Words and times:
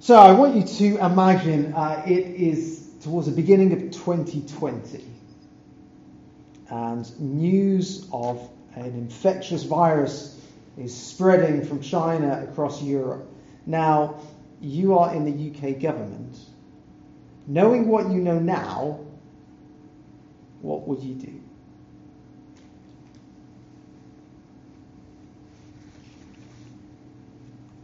So 0.00 0.14
I 0.14 0.32
want 0.32 0.54
you 0.54 0.62
to 0.62 1.04
imagine 1.04 1.74
uh, 1.74 2.04
it 2.06 2.26
is 2.26 2.88
towards 3.02 3.26
the 3.26 3.34
beginning 3.34 3.72
of 3.72 3.90
2020, 3.90 5.04
and 6.70 7.20
news 7.20 8.06
of 8.12 8.48
an 8.76 8.94
infectious 8.94 9.64
virus 9.64 10.40
is 10.76 10.96
spreading 10.96 11.66
from 11.66 11.80
China 11.80 12.46
across 12.48 12.80
Europe. 12.80 13.28
Now, 13.66 14.20
you 14.60 14.96
are 14.96 15.12
in 15.12 15.24
the 15.24 15.50
UK 15.50 15.80
government. 15.80 16.38
Knowing 17.48 17.88
what 17.88 18.08
you 18.08 18.20
know 18.20 18.38
now, 18.38 19.00
what 20.60 20.86
would 20.86 21.02
you 21.02 21.14
do? 21.14 21.40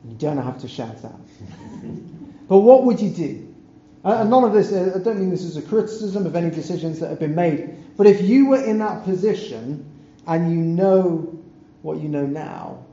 You 0.09 0.15
don't 0.17 0.39
have 0.39 0.61
to 0.61 0.69
shout 0.69 1.05
out. 1.05 1.21
but 2.49 2.59
what 2.59 2.85
would 2.85 3.01
you 3.01 3.11
do? 3.11 3.55
Uh, 4.05 4.19
and 4.21 4.31
none 4.31 4.45
of 4.45 4.53
this, 4.53 4.71
uh, 4.71 4.93
I 4.95 4.99
don't 4.99 5.19
mean 5.19 5.31
this 5.31 5.45
is 5.45 5.57
a 5.57 5.63
criticism 5.63 6.27
of 6.27 6.37
any 6.37 6.51
decisions 6.51 7.01
that 7.01 7.09
have 7.09 7.19
been 7.19 7.35
made, 7.35 7.97
but 7.97 8.07
if 8.07 8.21
you 8.21 8.49
were 8.49 8.63
in 8.63 8.79
that 8.79 9.05
position 9.05 9.91
and 10.27 10.53
you 10.53 10.59
know 10.59 11.43
what 11.81 12.01
you 12.01 12.09
know 12.09 12.27
now, 12.27 12.85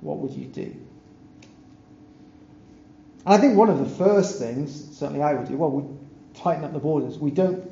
what 0.00 0.18
would 0.18 0.32
you 0.32 0.46
do? 0.46 0.74
And 3.24 3.34
I 3.34 3.38
think 3.38 3.56
one 3.56 3.70
of 3.70 3.78
the 3.78 3.88
first 3.88 4.40
things, 4.40 4.96
certainly 4.96 5.22
I 5.22 5.34
would 5.34 5.48
do, 5.48 5.56
well, 5.56 5.70
we 5.70 5.84
tighten 6.34 6.64
up 6.64 6.72
the 6.72 6.80
borders. 6.80 7.18
We 7.18 7.30
don't 7.30 7.64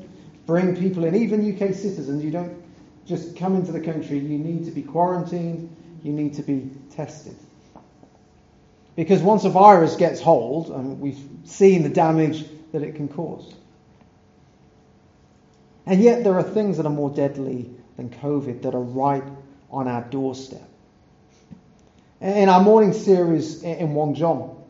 bring 0.47 0.77
people 0.77 1.05
in, 1.05 1.15
even 1.17 1.41
UK 1.41 1.75
citizens, 1.75 2.25
you 2.25 2.31
don't 2.31 2.63
just 3.07 3.37
come 3.37 3.55
into 3.55 3.73
the 3.73 3.81
country. 3.81 4.19
You 4.19 4.39
need 4.39 4.65
to 4.65 4.71
be 4.71 4.83
quarantined, 4.83 5.75
you 6.03 6.13
need 6.13 6.35
to 6.35 6.43
be 6.43 6.71
tested. 6.91 7.37
Because 8.97 9.23
once 9.23 9.45
a 9.45 9.51
virus 9.51 9.97
gets 9.97 10.21
hold, 10.21 10.71
and 10.71 11.01
we've 11.01 11.21
seen 11.45 11.83
the 11.83 11.89
damage 11.89 12.45
that 12.73 12.83
it 12.83 12.95
can 12.95 13.09
cause. 13.09 13.53
And 15.87 16.03
yet 16.03 16.25
there 16.25 16.35
are 16.35 16.43
things 16.43 16.77
that 16.77 16.87
are 16.87 16.91
more 16.91 17.11
deadly 17.11 17.71
than 17.97 18.11
COVID 18.11 18.63
that 18.63 18.75
are 18.75 18.83
right 18.83 19.25
on 19.71 19.89
our 19.89 20.03
doorstep. 20.03 20.69
In 22.21 22.49
our 22.49 22.63
morning 22.63 22.93
series 22.93 23.63
in 23.63 23.93
1 23.93 24.15
John, 24.15 24.63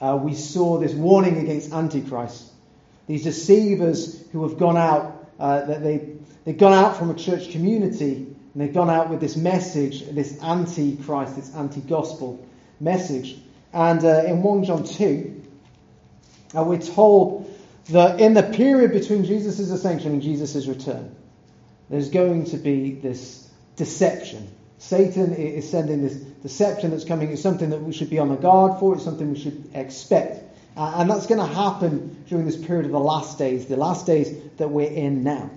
uh, 0.00 0.18
we 0.20 0.34
saw 0.34 0.78
this 0.78 0.92
warning 0.92 1.38
against 1.38 1.72
Antichrist. 1.72 2.50
These 3.06 3.22
deceivers 3.22 4.26
who 4.32 4.48
have 4.48 4.58
gone 4.58 4.76
out, 4.76 5.28
uh, 5.38 5.64
that 5.66 5.82
they, 5.82 6.16
they've 6.44 6.58
gone 6.58 6.72
out 6.72 6.96
from 6.96 7.10
a 7.10 7.14
church 7.14 7.50
community 7.50 8.14
and 8.14 8.62
they've 8.62 8.74
gone 8.74 8.90
out 8.90 9.10
with 9.10 9.20
this 9.20 9.36
message, 9.36 10.06
this 10.10 10.42
anti-Christ, 10.42 11.36
this 11.36 11.54
anti-gospel 11.54 12.45
message. 12.80 13.36
And 13.72 14.04
uh, 14.04 14.24
in 14.24 14.42
1 14.42 14.64
John 14.64 14.84
2, 14.84 15.42
uh, 16.56 16.64
we're 16.64 16.78
told 16.78 17.52
that 17.90 18.20
in 18.20 18.34
the 18.34 18.42
period 18.42 18.92
between 18.92 19.24
Jesus' 19.24 19.70
ascension 19.70 20.12
and 20.12 20.22
Jesus' 20.22 20.66
return, 20.66 21.14
there's 21.90 22.10
going 22.10 22.46
to 22.46 22.56
be 22.56 22.92
this 22.92 23.48
deception. 23.76 24.48
Satan 24.78 25.34
is 25.34 25.68
sending 25.70 26.02
this 26.02 26.14
deception 26.14 26.90
that's 26.90 27.04
coming. 27.04 27.30
It's 27.30 27.42
something 27.42 27.70
that 27.70 27.82
we 27.82 27.92
should 27.92 28.10
be 28.10 28.18
on 28.18 28.28
the 28.28 28.36
guard 28.36 28.78
for. 28.78 28.94
It's 28.94 29.04
something 29.04 29.32
we 29.32 29.38
should 29.38 29.70
expect. 29.74 30.42
Uh, 30.76 30.94
and 30.96 31.08
that's 31.08 31.26
going 31.26 31.40
to 31.40 31.54
happen 31.54 32.24
during 32.28 32.44
this 32.44 32.56
period 32.56 32.84
of 32.84 32.92
the 32.92 32.98
last 32.98 33.38
days, 33.38 33.66
the 33.66 33.76
last 33.76 34.06
days 34.06 34.36
that 34.58 34.68
we're 34.68 34.90
in 34.90 35.24
now. 35.24 35.50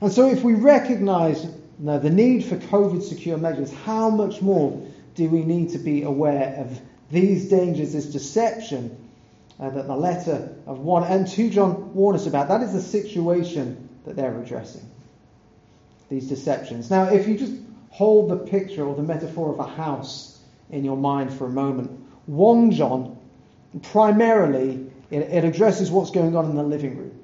And 0.00 0.12
so 0.12 0.28
if 0.28 0.42
we 0.42 0.54
recognize 0.54 1.44
you 1.44 1.52
know, 1.78 1.98
the 1.98 2.10
need 2.10 2.44
for 2.44 2.56
COVID 2.56 3.02
secure 3.02 3.38
measures, 3.38 3.72
how 3.72 4.10
much 4.10 4.42
more 4.42 4.84
do 5.14 5.28
we 5.28 5.44
need 5.44 5.70
to 5.70 5.78
be 5.78 6.02
aware 6.02 6.56
of 6.58 6.80
these 7.10 7.48
dangers, 7.48 7.92
this 7.92 8.06
deception 8.06 8.96
uh, 9.60 9.70
that 9.70 9.86
the 9.86 9.96
letter 9.96 10.54
of 10.66 10.80
1 10.80 11.04
and 11.04 11.28
2 11.28 11.50
John 11.50 11.94
warn 11.94 12.16
us 12.16 12.26
about? 12.26 12.48
That 12.48 12.62
is 12.62 12.72
the 12.72 12.80
situation 12.80 13.88
that 14.06 14.16
they're 14.16 14.40
addressing. 14.40 14.88
These 16.08 16.28
deceptions. 16.28 16.90
Now, 16.90 17.04
if 17.04 17.28
you 17.28 17.38
just 17.38 17.54
hold 17.90 18.30
the 18.30 18.36
picture 18.36 18.84
or 18.84 18.94
the 18.94 19.02
metaphor 19.02 19.52
of 19.52 19.58
a 19.58 19.66
house 19.66 20.38
in 20.70 20.84
your 20.84 20.96
mind 20.96 21.32
for 21.32 21.46
a 21.46 21.50
moment, 21.50 21.90
1 22.26 22.70
John 22.72 23.18
primarily 23.82 24.90
it, 25.10 25.20
it 25.20 25.44
addresses 25.44 25.90
what's 25.90 26.10
going 26.10 26.36
on 26.36 26.46
in 26.46 26.56
the 26.56 26.62
living 26.62 26.96
room. 26.96 27.18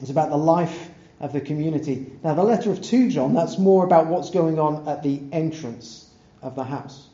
It's 0.00 0.10
about 0.10 0.30
the 0.30 0.38
life 0.38 0.90
of 1.20 1.32
the 1.32 1.40
community. 1.40 2.10
Now, 2.22 2.34
the 2.34 2.44
letter 2.44 2.70
of 2.70 2.80
2 2.80 3.10
John, 3.10 3.34
that's 3.34 3.58
more 3.58 3.84
about 3.84 4.06
what's 4.06 4.30
going 4.30 4.58
on 4.58 4.88
at 4.88 5.02
the 5.02 5.20
entrance 5.32 6.07
of 6.42 6.54
the 6.54 6.64
house. 6.64 7.08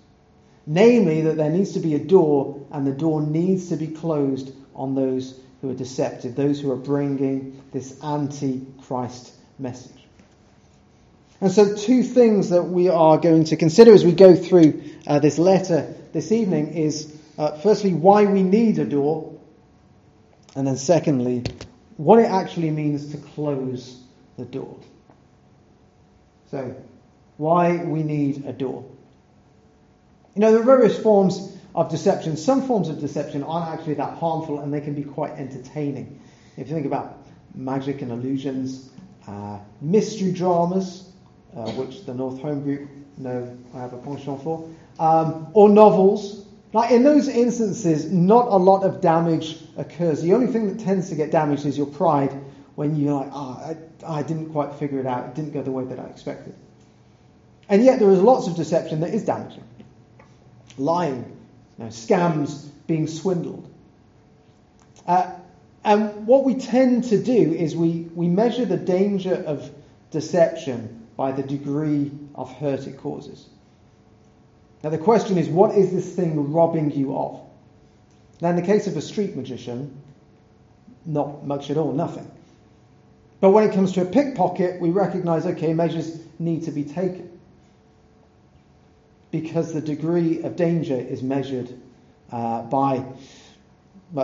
Namely, 0.66 1.22
that 1.22 1.36
there 1.36 1.50
needs 1.50 1.72
to 1.72 1.80
be 1.80 1.94
a 1.94 1.98
door, 1.98 2.66
and 2.70 2.86
the 2.86 2.92
door 2.92 3.20
needs 3.20 3.68
to 3.68 3.76
be 3.76 3.88
closed 3.88 4.52
on 4.74 4.94
those 4.94 5.38
who 5.60 5.70
are 5.70 5.74
deceptive, 5.74 6.34
those 6.34 6.60
who 6.60 6.70
are 6.70 6.76
bringing 6.76 7.62
this 7.72 8.02
anti 8.02 8.66
Christ 8.82 9.32
message. 9.58 9.92
And 11.40 11.50
so, 11.52 11.76
two 11.76 12.02
things 12.02 12.50
that 12.50 12.62
we 12.62 12.88
are 12.88 13.18
going 13.18 13.44
to 13.44 13.56
consider 13.56 13.92
as 13.92 14.04
we 14.04 14.12
go 14.12 14.34
through 14.34 14.82
uh, 15.06 15.18
this 15.18 15.38
letter 15.38 15.94
this 16.12 16.32
evening 16.32 16.74
is 16.74 17.14
uh, 17.36 17.52
firstly, 17.58 17.92
why 17.92 18.26
we 18.26 18.42
need 18.42 18.78
a 18.78 18.84
door, 18.84 19.36
and 20.54 20.66
then 20.66 20.76
secondly, 20.76 21.42
what 21.96 22.20
it 22.20 22.26
actually 22.26 22.70
means 22.70 23.10
to 23.10 23.18
close 23.18 24.00
the 24.36 24.44
door. 24.44 24.78
So, 26.50 26.76
why 27.36 27.82
we 27.84 28.04
need 28.04 28.44
a 28.46 28.52
door. 28.52 28.84
You 30.34 30.40
know, 30.40 30.52
there 30.52 30.60
are 30.60 30.64
various 30.64 30.98
forms 30.98 31.56
of 31.74 31.90
deception. 31.90 32.36
Some 32.36 32.66
forms 32.66 32.88
of 32.88 33.00
deception 33.00 33.42
aren't 33.44 33.72
actually 33.72 33.94
that 33.94 34.18
harmful 34.18 34.60
and 34.60 34.72
they 34.72 34.80
can 34.80 34.94
be 34.94 35.04
quite 35.04 35.32
entertaining. 35.32 36.20
If 36.56 36.68
you 36.68 36.74
think 36.74 36.86
about 36.86 37.18
magic 37.54 38.02
and 38.02 38.10
illusions, 38.10 38.90
uh, 39.28 39.58
mystery 39.80 40.32
dramas, 40.32 41.10
uh, 41.56 41.70
which 41.72 42.04
the 42.04 42.14
North 42.14 42.40
Home 42.40 42.62
Group 42.62 42.88
know 43.16 43.56
I 43.74 43.80
have 43.80 43.92
a 43.92 43.98
penchant 43.98 44.42
for, 44.42 44.68
um, 44.98 45.48
or 45.52 45.68
novels, 45.68 46.44
like 46.72 46.90
in 46.90 47.04
those 47.04 47.28
instances, 47.28 48.10
not 48.10 48.48
a 48.48 48.56
lot 48.56 48.82
of 48.82 49.00
damage 49.00 49.58
occurs. 49.76 50.20
The 50.20 50.34
only 50.34 50.48
thing 50.48 50.66
that 50.68 50.82
tends 50.82 51.08
to 51.10 51.14
get 51.14 51.30
damaged 51.30 51.64
is 51.64 51.78
your 51.78 51.86
pride 51.86 52.32
when 52.74 52.96
you're 52.96 53.14
like, 53.14 53.30
oh, 53.32 53.76
I, 54.04 54.18
I 54.18 54.22
didn't 54.24 54.50
quite 54.50 54.74
figure 54.74 54.98
it 54.98 55.06
out. 55.06 55.26
It 55.26 55.34
didn't 55.36 55.52
go 55.52 55.62
the 55.62 55.70
way 55.70 55.84
that 55.84 56.00
I 56.00 56.04
expected. 56.06 56.54
And 57.68 57.84
yet 57.84 58.00
there 58.00 58.10
is 58.10 58.20
lots 58.20 58.48
of 58.48 58.56
deception 58.56 59.00
that 59.00 59.14
is 59.14 59.24
damaging. 59.24 59.62
Lying, 60.78 61.24
you 61.78 61.84
know, 61.84 61.90
scams, 61.90 62.68
being 62.86 63.06
swindled. 63.06 63.68
Uh, 65.06 65.32
and 65.84 66.26
what 66.26 66.44
we 66.44 66.54
tend 66.54 67.04
to 67.04 67.22
do 67.22 67.52
is 67.52 67.76
we, 67.76 68.08
we 68.14 68.26
measure 68.26 68.64
the 68.64 68.76
danger 68.76 69.34
of 69.34 69.70
deception 70.10 71.06
by 71.16 71.32
the 71.32 71.42
degree 71.42 72.10
of 72.34 72.50
hurt 72.52 72.86
it 72.86 72.98
causes. 72.98 73.48
Now, 74.82 74.90
the 74.90 74.98
question 74.98 75.38
is, 75.38 75.48
what 75.48 75.76
is 75.76 75.92
this 75.92 76.14
thing 76.14 76.52
robbing 76.52 76.90
you 76.90 77.16
of? 77.16 77.40
Now, 78.40 78.50
in 78.50 78.56
the 78.56 78.62
case 78.62 78.86
of 78.86 78.96
a 78.96 79.00
street 79.00 79.36
magician, 79.36 79.96
not 81.06 81.46
much 81.46 81.70
at 81.70 81.76
all, 81.76 81.92
nothing. 81.92 82.30
But 83.40 83.50
when 83.50 83.68
it 83.68 83.74
comes 83.74 83.92
to 83.92 84.02
a 84.02 84.06
pickpocket, 84.06 84.80
we 84.80 84.90
recognize, 84.90 85.46
okay, 85.46 85.74
measures 85.74 86.18
need 86.38 86.64
to 86.64 86.70
be 86.70 86.84
taken. 86.84 87.33
Because 89.34 89.72
the 89.72 89.80
degree 89.80 90.44
of 90.44 90.54
danger 90.54 90.94
is 90.94 91.20
measured 91.20 91.68
uh, 92.30 92.62
by, 92.62 93.04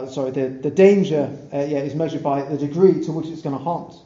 sorry, 0.08 0.30
the, 0.30 0.50
the 0.50 0.70
danger 0.70 1.36
uh, 1.52 1.56
yeah, 1.56 1.80
is 1.80 1.96
measured 1.96 2.22
by 2.22 2.42
the 2.42 2.56
degree 2.56 3.02
to 3.02 3.10
which 3.10 3.26
it's 3.26 3.42
going 3.42 3.58
to 3.58 3.70
us. 3.70 3.98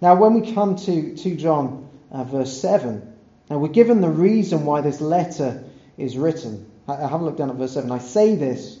Now, 0.00 0.14
when 0.14 0.40
we 0.40 0.54
come 0.54 0.76
to 0.76 1.14
2 1.14 1.36
John 1.36 1.86
uh, 2.10 2.24
verse 2.24 2.58
7, 2.62 3.14
now 3.50 3.58
we're 3.58 3.68
given 3.68 4.00
the 4.00 4.08
reason 4.08 4.64
why 4.64 4.80
this 4.80 5.02
letter 5.02 5.62
is 5.98 6.16
written. 6.16 6.64
I 6.88 7.06
have 7.06 7.20
a 7.20 7.24
look 7.24 7.36
down 7.36 7.50
at 7.50 7.56
verse 7.56 7.74
7. 7.74 7.92
I 7.92 7.98
say 7.98 8.36
this 8.36 8.78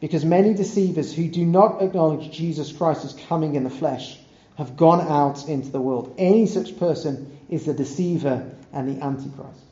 because 0.00 0.24
many 0.24 0.54
deceivers 0.54 1.12
who 1.12 1.28
do 1.28 1.44
not 1.44 1.82
acknowledge 1.82 2.34
Jesus 2.34 2.72
Christ 2.72 3.04
as 3.04 3.12
coming 3.12 3.54
in 3.54 3.64
the 3.64 3.70
flesh 3.70 4.18
have 4.56 4.78
gone 4.78 5.02
out 5.02 5.46
into 5.46 5.68
the 5.68 5.80
world. 5.82 6.14
Any 6.16 6.46
such 6.46 6.78
person 6.78 7.38
is 7.50 7.66
the 7.66 7.74
deceiver 7.74 8.50
and 8.72 8.88
the 8.88 9.04
antichrist. 9.04 9.63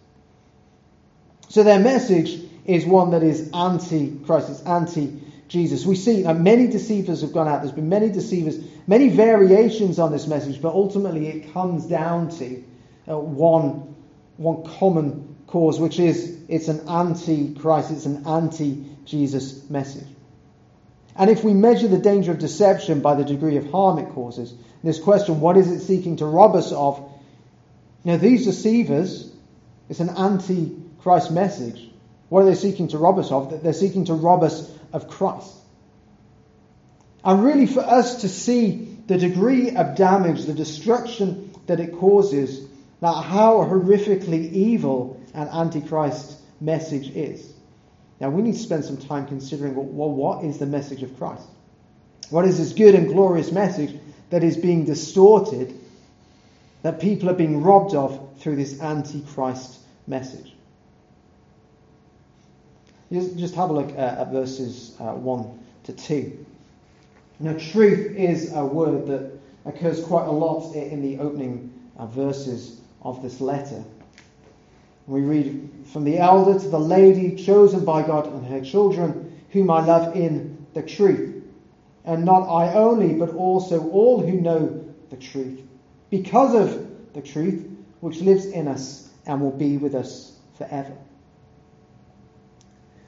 So 1.52 1.62
their 1.62 1.78
message 1.78 2.40
is 2.64 2.86
one 2.86 3.10
that 3.10 3.22
is 3.22 3.50
anti-Christ, 3.52 4.48
it's 4.48 4.62
anti-Jesus. 4.62 5.84
We 5.84 5.96
see 5.96 6.22
that 6.22 6.38
many 6.38 6.66
deceivers 6.66 7.20
have 7.20 7.34
gone 7.34 7.46
out. 7.46 7.60
There's 7.60 7.74
been 7.74 7.90
many 7.90 8.08
deceivers, 8.08 8.58
many 8.86 9.10
variations 9.10 9.98
on 9.98 10.12
this 10.12 10.26
message, 10.26 10.62
but 10.62 10.72
ultimately 10.72 11.26
it 11.26 11.52
comes 11.52 11.84
down 11.84 12.30
to 12.38 12.64
uh, 13.06 13.18
one, 13.18 13.94
one 14.38 14.64
common 14.78 15.36
cause, 15.46 15.78
which 15.78 16.00
is 16.00 16.38
it's 16.48 16.68
an 16.68 16.88
anti-Christ, 16.88 17.90
it's 17.90 18.06
an 18.06 18.26
anti-Jesus 18.26 19.68
message. 19.68 20.08
And 21.16 21.28
if 21.28 21.44
we 21.44 21.52
measure 21.52 21.86
the 21.86 21.98
danger 21.98 22.32
of 22.32 22.38
deception 22.38 23.02
by 23.02 23.14
the 23.14 23.24
degree 23.24 23.58
of 23.58 23.70
harm 23.70 23.98
it 23.98 24.08
causes, 24.14 24.54
this 24.82 24.98
question, 24.98 25.42
what 25.42 25.58
is 25.58 25.70
it 25.70 25.80
seeking 25.80 26.16
to 26.16 26.24
rob 26.24 26.56
us 26.56 26.72
of? 26.72 27.06
Now, 28.04 28.16
these 28.16 28.46
deceivers, 28.46 29.30
it's 29.90 30.00
an 30.00 30.08
anti-Christ 31.02 31.32
message. 31.32 31.90
What 32.28 32.42
are 32.42 32.46
they 32.46 32.54
seeking 32.54 32.88
to 32.88 32.98
rob 32.98 33.18
us 33.18 33.30
of? 33.30 33.62
They're 33.62 33.72
seeking 33.72 34.06
to 34.06 34.14
rob 34.14 34.42
us 34.42 34.70
of 34.92 35.08
Christ. 35.08 35.52
And 37.24 37.44
really, 37.44 37.66
for 37.66 37.80
us 37.80 38.22
to 38.22 38.28
see 38.28 38.98
the 39.06 39.18
degree 39.18 39.76
of 39.76 39.96
damage, 39.96 40.44
the 40.44 40.54
destruction 40.54 41.54
that 41.66 41.80
it 41.80 41.92
causes, 41.92 42.68
now 43.00 43.14
how 43.14 43.58
horrifically 43.64 44.50
evil 44.52 45.20
an 45.34 45.48
Antichrist 45.48 46.38
message 46.60 47.10
is. 47.10 47.52
Now, 48.20 48.30
we 48.30 48.42
need 48.42 48.54
to 48.54 48.58
spend 48.58 48.84
some 48.84 48.96
time 48.96 49.26
considering 49.26 49.74
well, 49.74 50.10
what 50.10 50.44
is 50.44 50.58
the 50.58 50.66
message 50.66 51.02
of 51.02 51.16
Christ? 51.18 51.44
What 52.30 52.44
is 52.44 52.58
this 52.58 52.72
good 52.72 52.94
and 52.94 53.08
glorious 53.08 53.50
message 53.50 53.98
that 54.30 54.44
is 54.44 54.56
being 54.56 54.84
distorted, 54.84 55.74
that 56.82 57.00
people 57.00 57.28
are 57.28 57.34
being 57.34 57.62
robbed 57.62 57.94
of 57.94 58.38
through 58.38 58.56
this 58.56 58.80
Antichrist 58.80 59.80
message? 60.06 60.52
Just 63.12 63.54
have 63.56 63.68
a 63.68 63.72
look 63.74 63.96
at, 63.98 64.28
verses 64.32 64.96
uh, 64.98 65.12
1 65.12 65.58
to 65.84 65.92
2. 65.92 66.46
Now, 67.40 67.52
truth 67.58 68.16
is 68.16 68.54
a 68.54 68.64
word 68.64 69.06
that 69.08 69.32
occurs 69.66 70.02
quite 70.02 70.26
a 70.26 70.30
lot 70.30 70.74
in 70.74 71.02
the 71.02 71.18
opening 71.18 71.72
uh, 71.98 72.06
verses 72.06 72.80
of 73.02 73.22
this 73.22 73.40
letter. 73.40 73.84
We 75.06 75.20
read, 75.20 75.68
From 75.92 76.04
the 76.04 76.18
elder 76.18 76.58
to 76.58 76.68
the 76.68 76.78
lady 76.78 77.36
chosen 77.36 77.84
by 77.84 78.02
God 78.02 78.32
and 78.32 78.46
her 78.46 78.62
children, 78.62 79.42
whom 79.50 79.70
I 79.70 79.84
love 79.84 80.16
in 80.16 80.66
the 80.72 80.82
truth. 80.82 81.44
And 82.06 82.24
not 82.24 82.48
I 82.48 82.72
only, 82.72 83.12
but 83.12 83.34
also 83.34 83.90
all 83.90 84.22
who 84.22 84.40
know 84.40 84.84
the 85.10 85.16
truth, 85.16 85.60
because 86.08 86.54
of 86.54 87.12
the 87.12 87.20
truth 87.20 87.68
which 88.00 88.20
lives 88.22 88.46
in 88.46 88.68
us 88.68 89.10
and 89.26 89.40
will 89.40 89.50
be 89.50 89.76
with 89.76 89.94
us 89.94 90.36
forever. 90.56 90.96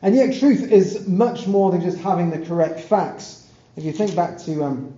And 0.04 0.14
yet, 0.14 0.38
truth 0.38 0.70
is 0.70 1.08
much 1.08 1.46
more 1.46 1.72
than 1.72 1.80
just 1.80 1.96
having 1.96 2.28
the 2.28 2.38
correct 2.44 2.78
facts. 2.80 3.48
If 3.74 3.84
you 3.84 3.92
think 3.92 4.14
back 4.14 4.36
to, 4.40 4.62
um, 4.62 4.94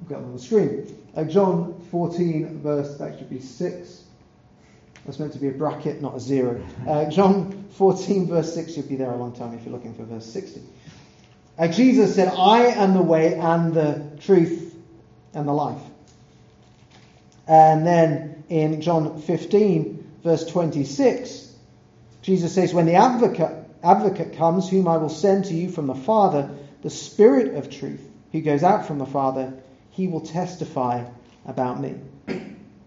I've 0.00 0.08
got 0.08 0.18
on 0.18 0.32
the 0.32 0.38
screen, 0.38 0.96
uh, 1.16 1.24
John 1.24 1.84
14, 1.90 2.60
verse, 2.60 2.96
that 2.98 3.18
should 3.18 3.28
be 3.28 3.40
6. 3.40 4.04
That's 5.04 5.18
meant 5.18 5.32
to 5.32 5.40
be 5.40 5.48
a 5.48 5.50
bracket, 5.50 6.00
not 6.00 6.14
a 6.14 6.20
zero. 6.20 6.64
Uh, 6.86 7.06
John 7.10 7.64
14, 7.72 8.28
verse 8.28 8.54
6, 8.54 8.76
you'll 8.76 8.86
be 8.86 8.94
there 8.94 9.10
a 9.10 9.16
long 9.16 9.34
time 9.34 9.52
if 9.52 9.64
you're 9.64 9.74
looking 9.74 9.94
for 9.94 10.04
verse 10.04 10.26
60. 10.26 10.62
Uh, 11.58 11.66
Jesus 11.66 12.14
said, 12.14 12.28
I 12.28 12.66
am 12.66 12.94
the 12.94 13.02
way 13.02 13.34
and 13.34 13.74
the 13.74 14.12
truth 14.20 14.76
and 15.34 15.48
the 15.48 15.52
life. 15.52 15.82
And 17.48 17.84
then 17.84 18.44
in 18.48 18.80
John 18.80 19.20
15, 19.20 20.18
verse 20.22 20.46
26, 20.46 21.52
Jesus 22.22 22.54
says, 22.54 22.72
When 22.72 22.86
the 22.86 22.94
advocate 22.94 23.63
advocate 23.84 24.36
comes, 24.36 24.68
whom 24.68 24.88
I 24.88 24.96
will 24.96 25.08
send 25.08 25.46
to 25.46 25.54
you 25.54 25.70
from 25.70 25.86
the 25.86 25.94
Father, 25.94 26.50
the 26.82 26.90
Spirit 26.90 27.54
of 27.54 27.70
truth, 27.70 28.02
who 28.32 28.40
goes 28.40 28.62
out 28.62 28.86
from 28.86 28.98
the 28.98 29.06
Father, 29.06 29.54
he 29.90 30.08
will 30.08 30.20
testify 30.20 31.04
about 31.46 31.80
me. 31.80 31.94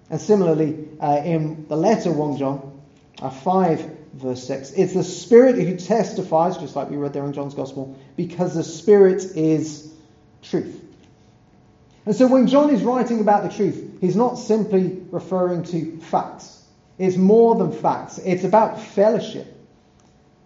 And 0.10 0.22
similarly, 0.22 0.88
uh, 1.00 1.22
in 1.24 1.68
the 1.68 1.76
letter 1.76 2.12
1 2.12 2.38
John 2.38 2.82
uh, 3.22 3.30
5, 3.30 3.98
verse 4.14 4.48
6, 4.48 4.72
it's 4.72 4.94
the 4.94 5.04
Spirit 5.04 5.56
who 5.56 5.78
testifies, 5.78 6.58
just 6.58 6.76
like 6.76 6.90
we 6.90 6.98
read 6.98 7.14
there 7.14 7.26
in 7.26 7.34
John's 7.34 7.54
Gospel, 7.54 7.98
because 8.16 8.56
the 8.56 8.64
Spirit 8.64 9.24
is 9.36 9.92
truth. 10.42 10.84
And 12.06 12.16
so 12.16 12.28
when 12.28 12.48
John 12.48 12.70
is 12.70 12.84
writing 12.84 13.20
about 13.20 13.44
the 13.44 13.50
truth, 13.50 13.98
he's 14.00 14.16
not 14.16 14.36
simply 14.36 15.02
referring 15.12 15.64
to 15.66 15.98
facts. 16.00 16.64
It's 16.98 17.18
more 17.18 17.56
than 17.56 17.74
facts. 17.74 18.18
It's 18.18 18.46
about 18.46 18.82
fellowship. 18.82 19.57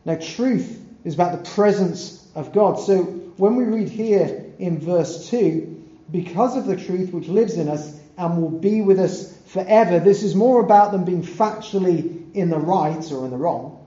Now, 0.05 0.15
truth 0.15 0.79
is 1.03 1.13
about 1.13 1.43
the 1.43 1.49
presence 1.51 2.27
of 2.35 2.53
God. 2.53 2.79
So 2.79 3.03
when 3.03 3.55
we 3.55 3.63
read 3.65 3.89
here 3.89 4.45
in 4.59 4.79
verse 4.79 5.29
2, 5.29 5.83
because 6.11 6.57
of 6.57 6.65
the 6.65 6.77
truth 6.77 7.13
which 7.13 7.27
lives 7.27 7.55
in 7.55 7.67
us 7.67 7.99
and 8.17 8.41
will 8.41 8.49
be 8.49 8.81
with 8.81 8.99
us 8.99 9.35
forever, 9.47 9.99
this 9.99 10.23
is 10.23 10.35
more 10.35 10.61
about 10.61 10.91
them 10.91 11.05
being 11.05 11.23
factually 11.23 12.33
in 12.33 12.49
the 12.49 12.57
right 12.57 13.11
or 13.11 13.25
in 13.25 13.31
the 13.31 13.37
wrong. 13.37 13.85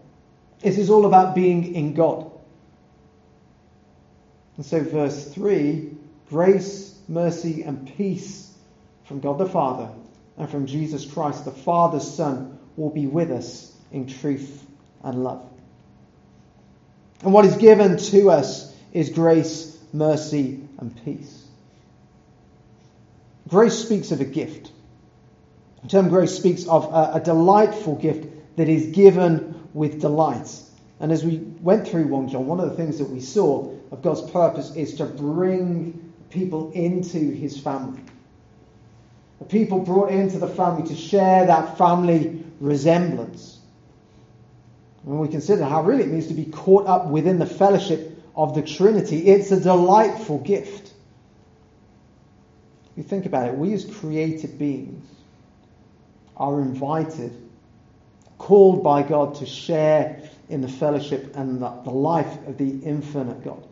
It 0.62 0.78
is 0.78 0.90
all 0.90 1.06
about 1.06 1.34
being 1.34 1.74
in 1.74 1.94
God. 1.94 2.30
And 4.56 4.64
so, 4.64 4.80
verse 4.80 5.32
3 5.32 5.90
grace, 6.30 6.98
mercy, 7.06 7.62
and 7.62 7.94
peace 7.96 8.52
from 9.04 9.20
God 9.20 9.38
the 9.38 9.46
Father 9.46 9.90
and 10.36 10.48
from 10.48 10.66
Jesus 10.66 11.04
Christ, 11.04 11.44
the 11.44 11.50
Father's 11.50 12.10
Son, 12.10 12.58
will 12.76 12.90
be 12.90 13.06
with 13.06 13.30
us 13.30 13.72
in 13.92 14.06
truth 14.06 14.64
and 15.02 15.22
love. 15.22 15.53
And 17.24 17.32
what 17.32 17.46
is 17.46 17.56
given 17.56 17.96
to 17.96 18.30
us 18.30 18.70
is 18.92 19.08
grace, 19.08 19.78
mercy, 19.94 20.60
and 20.78 21.04
peace. 21.04 21.46
Grace 23.48 23.78
speaks 23.78 24.12
of 24.12 24.20
a 24.20 24.26
gift. 24.26 24.70
The 25.82 25.88
term 25.88 26.10
grace 26.10 26.36
speaks 26.36 26.66
of 26.66 26.84
a, 26.92 27.14
a 27.14 27.20
delightful 27.20 27.96
gift 27.96 28.56
that 28.56 28.68
is 28.68 28.94
given 28.94 29.68
with 29.72 30.02
delight. 30.02 30.50
And 31.00 31.10
as 31.10 31.24
we 31.24 31.38
went 31.38 31.88
through 31.88 32.06
1 32.08 32.28
John, 32.28 32.46
one 32.46 32.60
of 32.60 32.68
the 32.68 32.76
things 32.76 32.98
that 32.98 33.08
we 33.08 33.20
saw 33.20 33.74
of 33.90 34.02
God's 34.02 34.30
purpose 34.30 34.74
is 34.76 34.94
to 34.96 35.06
bring 35.06 36.12
people 36.28 36.72
into 36.72 37.30
his 37.30 37.58
family. 37.58 38.02
The 39.38 39.46
people 39.46 39.80
brought 39.80 40.10
into 40.10 40.38
the 40.38 40.48
family 40.48 40.86
to 40.88 40.94
share 40.94 41.46
that 41.46 41.78
family 41.78 42.44
resemblance. 42.60 43.53
When 45.04 45.18
we 45.18 45.28
consider 45.28 45.64
how 45.64 45.82
really 45.82 46.04
it 46.04 46.10
means 46.10 46.28
to 46.28 46.34
be 46.34 46.46
caught 46.46 46.86
up 46.86 47.08
within 47.08 47.38
the 47.38 47.46
fellowship 47.46 48.22
of 48.34 48.54
the 48.54 48.62
Trinity, 48.62 49.26
it's 49.28 49.52
a 49.52 49.60
delightful 49.60 50.38
gift. 50.38 50.92
You 52.96 53.02
think 53.02 53.26
about 53.26 53.48
it, 53.48 53.54
we 53.56 53.74
as 53.74 53.84
created 53.84 54.58
beings 54.58 55.04
are 56.36 56.60
invited, 56.60 57.36
called 58.38 58.82
by 58.82 59.02
God 59.02 59.36
to 59.36 59.46
share 59.46 60.22
in 60.48 60.60
the 60.60 60.68
fellowship 60.68 61.36
and 61.36 61.60
the, 61.60 61.70
the 61.84 61.90
life 61.90 62.46
of 62.46 62.56
the 62.56 62.70
infinite 62.84 63.44
God. 63.44 63.66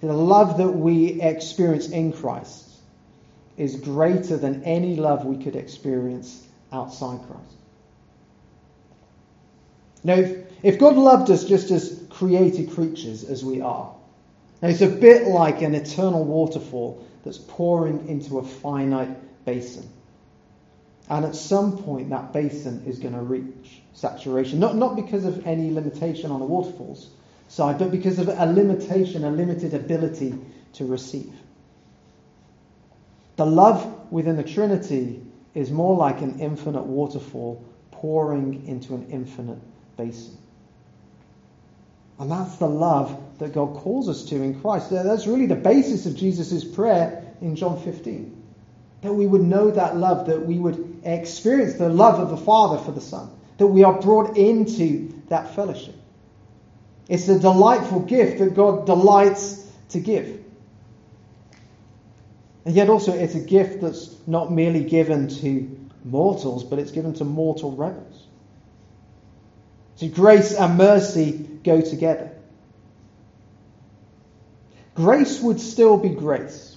The 0.00 0.12
love 0.12 0.58
that 0.58 0.68
we 0.68 1.20
experience 1.20 1.88
in 1.88 2.12
Christ 2.12 2.68
is 3.56 3.76
greater 3.76 4.36
than 4.36 4.62
any 4.64 4.96
love 4.96 5.24
we 5.24 5.42
could 5.42 5.56
experience 5.56 6.46
outside 6.72 7.20
Christ. 7.26 7.57
Now, 10.08 10.14
if, 10.14 10.38
if 10.62 10.78
God 10.78 10.96
loved 10.96 11.30
us 11.30 11.44
just 11.44 11.70
as 11.70 12.02
created 12.08 12.70
creatures 12.70 13.24
as 13.24 13.44
we 13.44 13.60
are, 13.60 13.94
now 14.62 14.68
it's 14.68 14.80
a 14.80 14.88
bit 14.88 15.26
like 15.26 15.60
an 15.60 15.74
eternal 15.74 16.24
waterfall 16.24 17.06
that's 17.24 17.36
pouring 17.36 18.08
into 18.08 18.38
a 18.38 18.42
finite 18.42 19.44
basin. 19.44 19.86
And 21.10 21.26
at 21.26 21.34
some 21.34 21.76
point, 21.76 22.08
that 22.08 22.32
basin 22.32 22.84
is 22.86 22.98
going 22.98 23.12
to 23.12 23.20
reach 23.20 23.82
saturation. 23.92 24.58
Not, 24.58 24.76
not 24.76 24.96
because 24.96 25.26
of 25.26 25.46
any 25.46 25.70
limitation 25.70 26.30
on 26.30 26.40
the 26.40 26.46
waterfall's 26.46 27.10
side, 27.48 27.78
but 27.78 27.90
because 27.90 28.18
of 28.18 28.28
a 28.28 28.46
limitation, 28.46 29.24
a 29.24 29.30
limited 29.30 29.74
ability 29.74 30.34
to 30.72 30.86
receive. 30.86 31.34
The 33.36 33.44
love 33.44 34.10
within 34.10 34.36
the 34.36 34.42
Trinity 34.42 35.20
is 35.54 35.70
more 35.70 35.98
like 35.98 36.22
an 36.22 36.40
infinite 36.40 36.84
waterfall 36.84 37.62
pouring 37.90 38.66
into 38.66 38.94
an 38.94 39.06
infinite 39.10 39.58
basin. 39.98 40.38
And 42.18 42.30
that's 42.30 42.56
the 42.56 42.66
love 42.66 43.20
that 43.38 43.52
God 43.52 43.76
calls 43.76 44.08
us 44.08 44.24
to 44.24 44.36
in 44.36 44.60
Christ. 44.60 44.90
That's 44.90 45.26
really 45.26 45.46
the 45.46 45.54
basis 45.54 46.06
of 46.06 46.16
Jesus' 46.16 46.64
prayer 46.64 47.24
in 47.42 47.54
John 47.54 47.80
15. 47.80 48.34
That 49.02 49.12
we 49.12 49.26
would 49.26 49.42
know 49.42 49.70
that 49.70 49.96
love, 49.96 50.26
that 50.26 50.44
we 50.44 50.58
would 50.58 51.02
experience 51.04 51.74
the 51.74 51.88
love 51.88 52.18
of 52.18 52.30
the 52.30 52.36
Father 52.36 52.82
for 52.82 52.90
the 52.90 53.00
Son, 53.00 53.30
that 53.58 53.66
we 53.66 53.84
are 53.84 54.00
brought 54.00 54.36
into 54.36 55.12
that 55.28 55.54
fellowship. 55.54 55.94
It's 57.08 57.28
a 57.28 57.38
delightful 57.38 58.00
gift 58.00 58.38
that 58.38 58.54
God 58.54 58.86
delights 58.86 59.70
to 59.90 60.00
give. 60.00 60.44
And 62.64 62.74
yet 62.74 62.90
also 62.90 63.12
it's 63.12 63.34
a 63.34 63.40
gift 63.40 63.80
that's 63.80 64.14
not 64.26 64.52
merely 64.52 64.84
given 64.84 65.28
to 65.40 65.88
mortals, 66.04 66.64
but 66.64 66.78
it's 66.78 66.90
given 66.90 67.14
to 67.14 67.24
mortal 67.24 67.74
rebels. 67.76 68.27
See, 69.98 70.08
grace 70.08 70.54
and 70.54 70.78
mercy 70.78 71.32
go 71.64 71.80
together. 71.80 72.30
Grace 74.94 75.40
would 75.40 75.60
still 75.60 75.96
be 75.96 76.10
grace, 76.10 76.76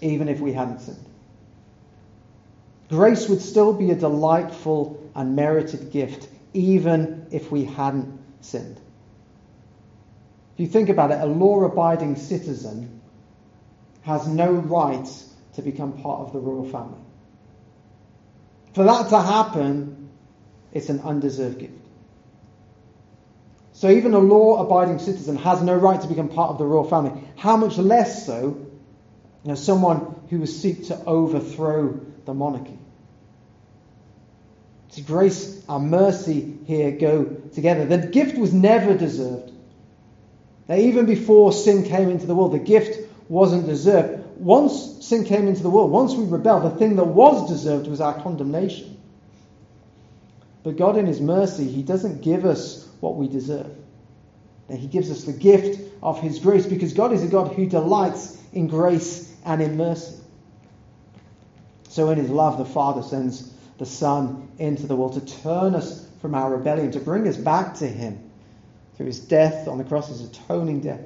even 0.00 0.28
if 0.28 0.40
we 0.40 0.52
hadn't 0.52 0.80
sinned. 0.80 1.04
Grace 2.88 3.28
would 3.28 3.40
still 3.40 3.72
be 3.72 3.92
a 3.92 3.94
delightful 3.94 5.08
and 5.14 5.36
merited 5.36 5.92
gift, 5.92 6.26
even 6.52 7.28
if 7.30 7.52
we 7.52 7.64
hadn't 7.64 8.18
sinned. 8.40 8.80
If 10.54 10.60
you 10.60 10.66
think 10.66 10.88
about 10.88 11.12
it, 11.12 11.20
a 11.20 11.26
law 11.26 11.62
abiding 11.62 12.16
citizen 12.16 13.00
has 14.02 14.26
no 14.26 14.50
right 14.50 15.08
to 15.54 15.62
become 15.62 15.92
part 16.02 16.22
of 16.22 16.32
the 16.32 16.40
royal 16.40 16.68
family. 16.68 16.98
For 18.72 18.82
that 18.82 19.10
to 19.10 19.20
happen, 19.20 20.08
it's 20.72 20.88
an 20.88 20.98
undeserved 21.00 21.60
gift. 21.60 21.83
So 23.84 23.90
even 23.90 24.14
a 24.14 24.18
law 24.18 24.62
abiding 24.64 24.98
citizen 24.98 25.36
has 25.36 25.60
no 25.60 25.74
right 25.74 26.00
to 26.00 26.08
become 26.08 26.30
part 26.30 26.48
of 26.48 26.56
the 26.56 26.64
royal 26.64 26.84
family. 26.84 27.12
How 27.36 27.58
much 27.58 27.76
less 27.76 28.24
so 28.24 28.56
you 29.42 29.48
know, 29.50 29.54
someone 29.54 30.22
who 30.30 30.38
would 30.38 30.48
seek 30.48 30.86
to 30.86 31.04
overthrow 31.04 32.00
the 32.24 32.32
monarchy? 32.32 32.78
See, 34.88 35.02
grace 35.02 35.62
and 35.68 35.90
mercy 35.90 36.56
here 36.64 36.92
go 36.92 37.24
together. 37.52 37.84
The 37.84 38.06
gift 38.06 38.38
was 38.38 38.54
never 38.54 38.96
deserved. 38.96 39.52
Now, 40.66 40.76
even 40.76 41.04
before 41.04 41.52
sin 41.52 41.84
came 41.84 42.08
into 42.08 42.24
the 42.24 42.34
world, 42.34 42.52
the 42.52 42.60
gift 42.60 42.98
wasn't 43.28 43.66
deserved. 43.66 44.38
Once 44.38 45.04
sin 45.06 45.24
came 45.24 45.46
into 45.46 45.62
the 45.62 45.68
world, 45.68 45.90
once 45.90 46.14
we 46.14 46.24
rebelled, 46.24 46.62
the 46.62 46.78
thing 46.78 46.96
that 46.96 47.04
was 47.04 47.50
deserved 47.50 47.86
was 47.88 48.00
our 48.00 48.18
condemnation. 48.22 48.93
But 50.64 50.78
God, 50.78 50.96
in 50.96 51.06
His 51.06 51.20
mercy, 51.20 51.68
He 51.68 51.82
doesn't 51.82 52.22
give 52.22 52.44
us 52.44 52.88
what 53.00 53.16
we 53.16 53.28
deserve. 53.28 53.70
He 54.70 54.86
gives 54.86 55.10
us 55.10 55.24
the 55.24 55.32
gift 55.32 55.78
of 56.02 56.18
His 56.18 56.38
grace 56.38 56.66
because 56.66 56.94
God 56.94 57.12
is 57.12 57.22
a 57.22 57.28
God 57.28 57.52
who 57.52 57.66
delights 57.66 58.42
in 58.54 58.66
grace 58.66 59.32
and 59.44 59.60
in 59.60 59.76
mercy. 59.76 60.16
So, 61.90 62.08
in 62.10 62.18
His 62.18 62.30
love, 62.30 62.56
the 62.56 62.64
Father 62.64 63.02
sends 63.02 63.52
the 63.78 63.84
Son 63.84 64.48
into 64.58 64.86
the 64.86 64.96
world 64.96 65.12
to 65.12 65.42
turn 65.42 65.74
us 65.74 66.08
from 66.22 66.34
our 66.34 66.56
rebellion, 66.56 66.90
to 66.92 67.00
bring 67.00 67.28
us 67.28 67.36
back 67.36 67.74
to 67.74 67.86
Him 67.86 68.18
through 68.96 69.06
His 69.06 69.20
death 69.20 69.68
on 69.68 69.76
the 69.76 69.84
cross, 69.84 70.08
His 70.08 70.22
atoning 70.22 70.80
death. 70.80 71.00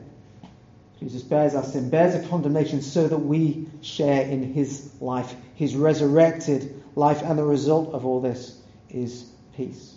Jesus 1.01 1.23
bears 1.23 1.57
our 1.57 1.65
sin, 1.65 1.91
bears 1.91 2.15
a 2.15 2.29
condemnation 2.29 2.81
so 2.81 3.09
that 3.09 3.19
we 3.19 3.67
share 3.83 4.23
in 4.23 4.53
His 4.53 4.93
life, 5.01 5.35
His 5.57 5.75
resurrected 5.75 6.81
life, 6.95 7.23
and 7.23 7.37
the 7.37 7.45
result 7.45 7.93
of 7.93 8.07
all 8.07 8.21
this 8.21 8.61
is 8.89 9.33
peace. 9.59 9.97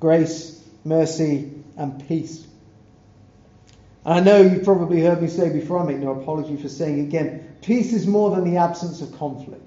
Grace, 0.00 0.62
mercy, 0.84 1.52
and 1.76 2.06
peace. 2.08 2.46
I 4.04 4.18
know 4.18 4.40
you've 4.40 4.64
probably 4.64 5.00
heard 5.00 5.22
me 5.22 5.28
say 5.28 5.50
before, 5.50 5.78
I 5.78 5.84
make 5.84 5.98
no 5.98 6.20
apology 6.20 6.56
for 6.56 6.68
saying 6.68 6.98
again, 7.00 7.56
peace 7.62 7.92
is 7.92 8.08
more 8.08 8.34
than 8.34 8.50
the 8.50 8.58
absence 8.58 9.02
of 9.02 9.16
conflict. 9.18 9.62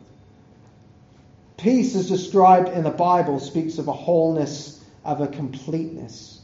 Peace, 1.56 1.96
as 1.96 2.10
described 2.10 2.70
in 2.70 2.84
the 2.84 2.90
Bible, 2.90 3.40
speaks 3.40 3.78
of 3.78 3.88
a 3.88 3.94
wholeness, 3.94 4.84
of 5.06 5.22
a 5.22 5.28
completeness. 5.28 6.42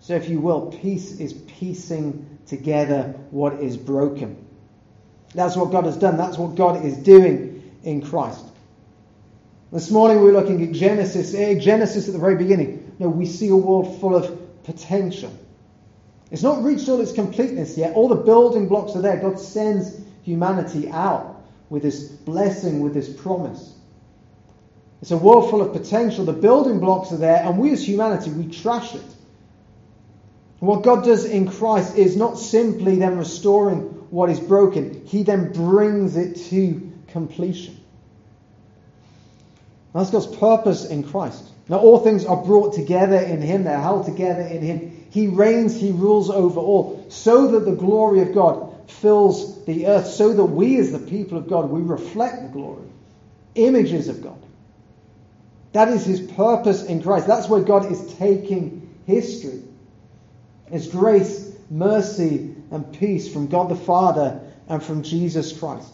So, 0.00 0.14
if 0.14 0.30
you 0.30 0.40
will, 0.40 0.72
peace 0.80 1.20
is 1.20 1.34
piecing 1.34 2.38
together 2.46 3.14
what 3.30 3.60
is 3.60 3.76
broken. 3.76 4.42
That's 5.34 5.54
what 5.54 5.70
God 5.70 5.84
has 5.84 5.98
done. 5.98 6.16
That's 6.16 6.38
what 6.38 6.54
God 6.54 6.82
is 6.82 6.96
doing 6.96 7.78
in 7.82 8.00
Christ. 8.00 8.46
This 9.70 9.90
morning 9.90 10.18
we 10.18 10.24
we're 10.24 10.40
looking 10.40 10.66
at 10.66 10.72
Genesis. 10.72 11.34
Eh, 11.34 11.58
Genesis 11.58 12.06
at 12.06 12.14
the 12.14 12.18
very 12.18 12.36
beginning. 12.36 12.90
No, 12.98 13.10
we 13.10 13.26
see 13.26 13.48
a 13.48 13.56
world 13.56 14.00
full 14.00 14.16
of 14.16 14.64
potential. 14.64 15.30
It's 16.30 16.42
not 16.42 16.64
reached 16.64 16.88
all 16.88 17.00
its 17.02 17.12
completeness 17.12 17.76
yet. 17.76 17.94
All 17.94 18.08
the 18.08 18.14
building 18.14 18.66
blocks 18.66 18.96
are 18.96 19.02
there. 19.02 19.18
God 19.18 19.38
sends 19.38 20.00
humanity 20.22 20.88
out 20.88 21.42
with 21.68 21.82
this 21.82 22.04
blessing, 22.04 22.80
with 22.80 22.94
this 22.94 23.12
promise. 23.12 23.74
It's 25.02 25.10
a 25.10 25.18
world 25.18 25.50
full 25.50 25.60
of 25.60 25.74
potential. 25.74 26.24
The 26.24 26.32
building 26.32 26.80
blocks 26.80 27.12
are 27.12 27.18
there, 27.18 27.42
and 27.44 27.58
we 27.58 27.70
as 27.72 27.86
humanity, 27.86 28.30
we 28.30 28.50
trash 28.50 28.94
it. 28.94 29.04
What 30.60 30.82
God 30.82 31.04
does 31.04 31.26
in 31.26 31.46
Christ 31.46 31.96
is 31.96 32.16
not 32.16 32.38
simply 32.38 32.96
then 32.96 33.18
restoring 33.18 33.80
what 34.10 34.30
is 34.30 34.40
broken, 34.40 35.04
He 35.04 35.24
then 35.24 35.52
brings 35.52 36.16
it 36.16 36.36
to 36.48 36.90
completion. 37.08 37.77
That's 39.94 40.10
God's 40.10 40.26
purpose 40.26 40.84
in 40.84 41.02
Christ. 41.02 41.44
Now, 41.68 41.78
all 41.78 41.98
things 41.98 42.24
are 42.24 42.42
brought 42.42 42.74
together 42.74 43.18
in 43.18 43.40
Him, 43.42 43.64
they're 43.64 43.80
held 43.80 44.06
together 44.06 44.42
in 44.42 44.62
Him. 44.62 45.06
He 45.10 45.28
reigns, 45.28 45.78
He 45.78 45.90
rules 45.90 46.30
over 46.30 46.60
all, 46.60 47.06
so 47.08 47.52
that 47.52 47.60
the 47.60 47.76
glory 47.76 48.20
of 48.20 48.34
God 48.34 48.90
fills 48.90 49.64
the 49.64 49.86
earth, 49.86 50.06
so 50.06 50.32
that 50.32 50.44
we, 50.44 50.78
as 50.78 50.92
the 50.92 50.98
people 50.98 51.38
of 51.38 51.48
God, 51.48 51.70
we 51.70 51.82
reflect 51.82 52.42
the 52.42 52.48
glory, 52.48 52.88
images 53.54 54.08
of 54.08 54.22
God. 54.22 54.38
That 55.72 55.88
is 55.88 56.04
His 56.04 56.20
purpose 56.20 56.84
in 56.84 57.02
Christ. 57.02 57.26
That's 57.26 57.48
where 57.48 57.60
God 57.60 57.90
is 57.90 58.14
taking 58.14 58.94
history. 59.06 59.62
It's 60.70 60.86
grace, 60.86 61.52
mercy, 61.70 62.54
and 62.70 62.92
peace 62.98 63.30
from 63.32 63.48
God 63.48 63.68
the 63.68 63.76
Father 63.76 64.40
and 64.68 64.82
from 64.82 65.02
Jesus 65.02 65.58
Christ. 65.58 65.88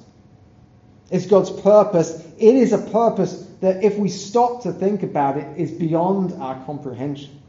It's 1.10 1.26
God's 1.26 1.50
purpose. 1.50 2.10
It 2.38 2.54
is 2.54 2.72
a 2.72 2.78
purpose 2.78 3.48
that, 3.64 3.82
if 3.82 3.96
we 3.96 4.08
stop 4.08 4.62
to 4.64 4.72
think 4.72 5.02
about 5.02 5.38
it, 5.38 5.58
is 5.58 5.70
beyond 5.70 6.34
our 6.34 6.62
comprehension. 6.64 7.40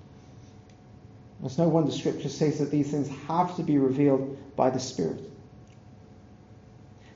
It's 1.43 1.57
no 1.57 1.67
wonder 1.67 1.91
Scripture 1.91 2.29
says 2.29 2.60
that 2.60 2.72
these 2.72 2.89
things 2.89 3.10
have 3.27 3.55
to 3.57 3.63
be 3.63 3.77
revealed 3.77 4.38
by 4.55 4.69
the 4.69 4.79
Spirit. 4.79 5.22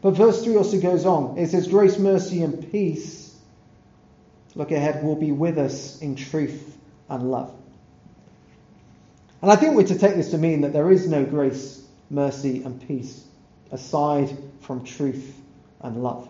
But 0.01 0.11
verse 0.11 0.43
3 0.43 0.57
also 0.57 0.79
goes 0.81 1.05
on. 1.05 1.37
It 1.37 1.47
says, 1.49 1.67
Grace, 1.67 1.97
mercy, 1.97 2.43
and 2.43 2.71
peace, 2.71 3.33
look 4.53 4.71
ahead, 4.71 5.03
will 5.03 5.15
be 5.15 5.31
with 5.31 5.57
us 5.57 5.99
in 6.01 6.15
truth 6.15 6.77
and 7.07 7.31
love. 7.31 7.53
And 9.41 9.49
I 9.49 9.55
think 9.55 9.75
we're 9.75 9.87
to 9.87 9.97
take 9.97 10.15
this 10.15 10.31
to 10.31 10.37
mean 10.37 10.61
that 10.61 10.73
there 10.73 10.91
is 10.91 11.07
no 11.07 11.23
grace, 11.23 11.81
mercy, 12.09 12.63
and 12.63 12.85
peace 12.85 13.23
aside 13.71 14.37
from 14.59 14.83
truth 14.83 15.35
and 15.79 16.03
love. 16.03 16.27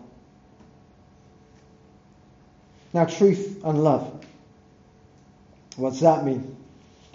Now, 2.92 3.04
truth 3.04 3.62
and 3.64 3.82
love. 3.82 4.24
What's 5.76 6.00
that 6.00 6.24
mean? 6.24 6.56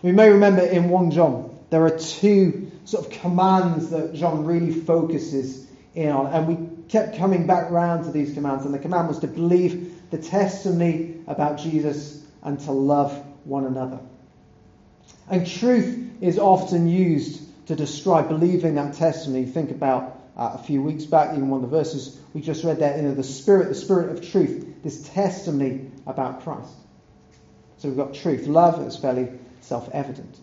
We 0.02 0.12
may 0.12 0.30
remember 0.30 0.62
in 0.62 0.90
1 0.90 1.12
John, 1.12 1.58
there 1.70 1.84
are 1.86 1.98
two 1.98 2.72
sort 2.86 3.06
of 3.06 3.12
commands 3.12 3.90
that 3.90 4.14
John 4.14 4.46
really 4.46 4.72
focuses 4.72 5.68
in 5.94 6.10
on. 6.10 6.28
And 6.28 6.48
we 6.48 6.90
kept 6.90 7.18
coming 7.18 7.48
back 7.48 7.72
round 7.72 8.06
to 8.06 8.12
these 8.12 8.34
commands. 8.34 8.66
And 8.66 8.74
the 8.74 8.80
command 8.80 9.08
was 9.08 9.20
to 9.20 9.28
believe 9.28 10.12
the 10.12 10.18
testimony 10.18 11.16
about 11.28 11.58
Jesus 11.58 12.24
and 12.44 12.60
to 12.62 12.72
love 12.72 13.12
one 13.44 13.66
another. 13.66 14.00
And 15.30 15.46
truth 15.48 16.22
is 16.22 16.38
often 16.38 16.88
used 16.88 17.42
to 17.68 17.76
describe 17.76 18.30
believing 18.30 18.76
that 18.76 18.94
testimony. 18.94 19.46
Think 19.46 19.72
about 19.72 20.22
uh, 20.38 20.52
a 20.54 20.58
few 20.60 20.82
weeks 20.84 21.06
back, 21.06 21.32
even 21.32 21.50
one 21.50 21.64
of 21.64 21.70
the 21.70 21.76
verses 21.76 22.20
we 22.34 22.42
just 22.42 22.64
read 22.64 22.80
there, 22.80 22.98
you 22.98 23.04
know, 23.04 23.16
the 23.16 23.24
Spirit, 23.24 23.70
the 23.70 23.76
Spirit 23.76 24.12
of 24.12 24.30
truth, 24.30 24.75
this 24.86 25.02
testimony 25.10 25.92
about 26.08 26.44
Christ. 26.44 26.72
So 27.78 27.90
we've 27.90 27.98
got 27.98 28.14
truth. 28.14 28.48
Love 28.48 28.88
is 28.88 28.96
fairly 28.96 29.30
self 29.62 29.90
evident. 29.92 30.40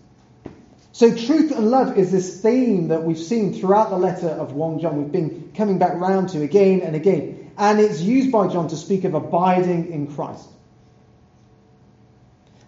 So, 0.94 1.14
truth 1.16 1.52
and 1.52 1.70
love 1.70 1.96
is 1.96 2.12
this 2.12 2.42
theme 2.42 2.88
that 2.88 3.02
we've 3.02 3.18
seen 3.18 3.54
throughout 3.54 3.88
the 3.88 3.96
letter 3.96 4.28
of 4.28 4.52
1 4.52 4.80
John. 4.80 4.98
We've 4.98 5.12
been 5.12 5.52
coming 5.56 5.78
back 5.78 5.94
round 5.94 6.30
to 6.30 6.42
again 6.42 6.82
and 6.82 6.94
again. 6.94 7.52
And 7.56 7.80
it's 7.80 8.00
used 8.00 8.30
by 8.30 8.48
John 8.48 8.68
to 8.68 8.76
speak 8.76 9.04
of 9.04 9.14
abiding 9.14 9.90
in 9.90 10.14
Christ. 10.14 10.46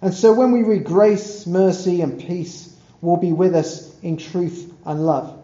And 0.01 0.15
so, 0.15 0.33
when 0.33 0.53
we 0.53 0.63
read 0.63 0.85
grace, 0.85 1.47
mercy, 1.47 2.01
and 2.01 2.19
peace 2.19 2.75
will 3.03 3.19
be 3.19 3.33
with 3.33 3.55
us 3.55 3.95
in 4.01 4.17
truth 4.17 4.73
and 4.87 5.05
love, 5.05 5.39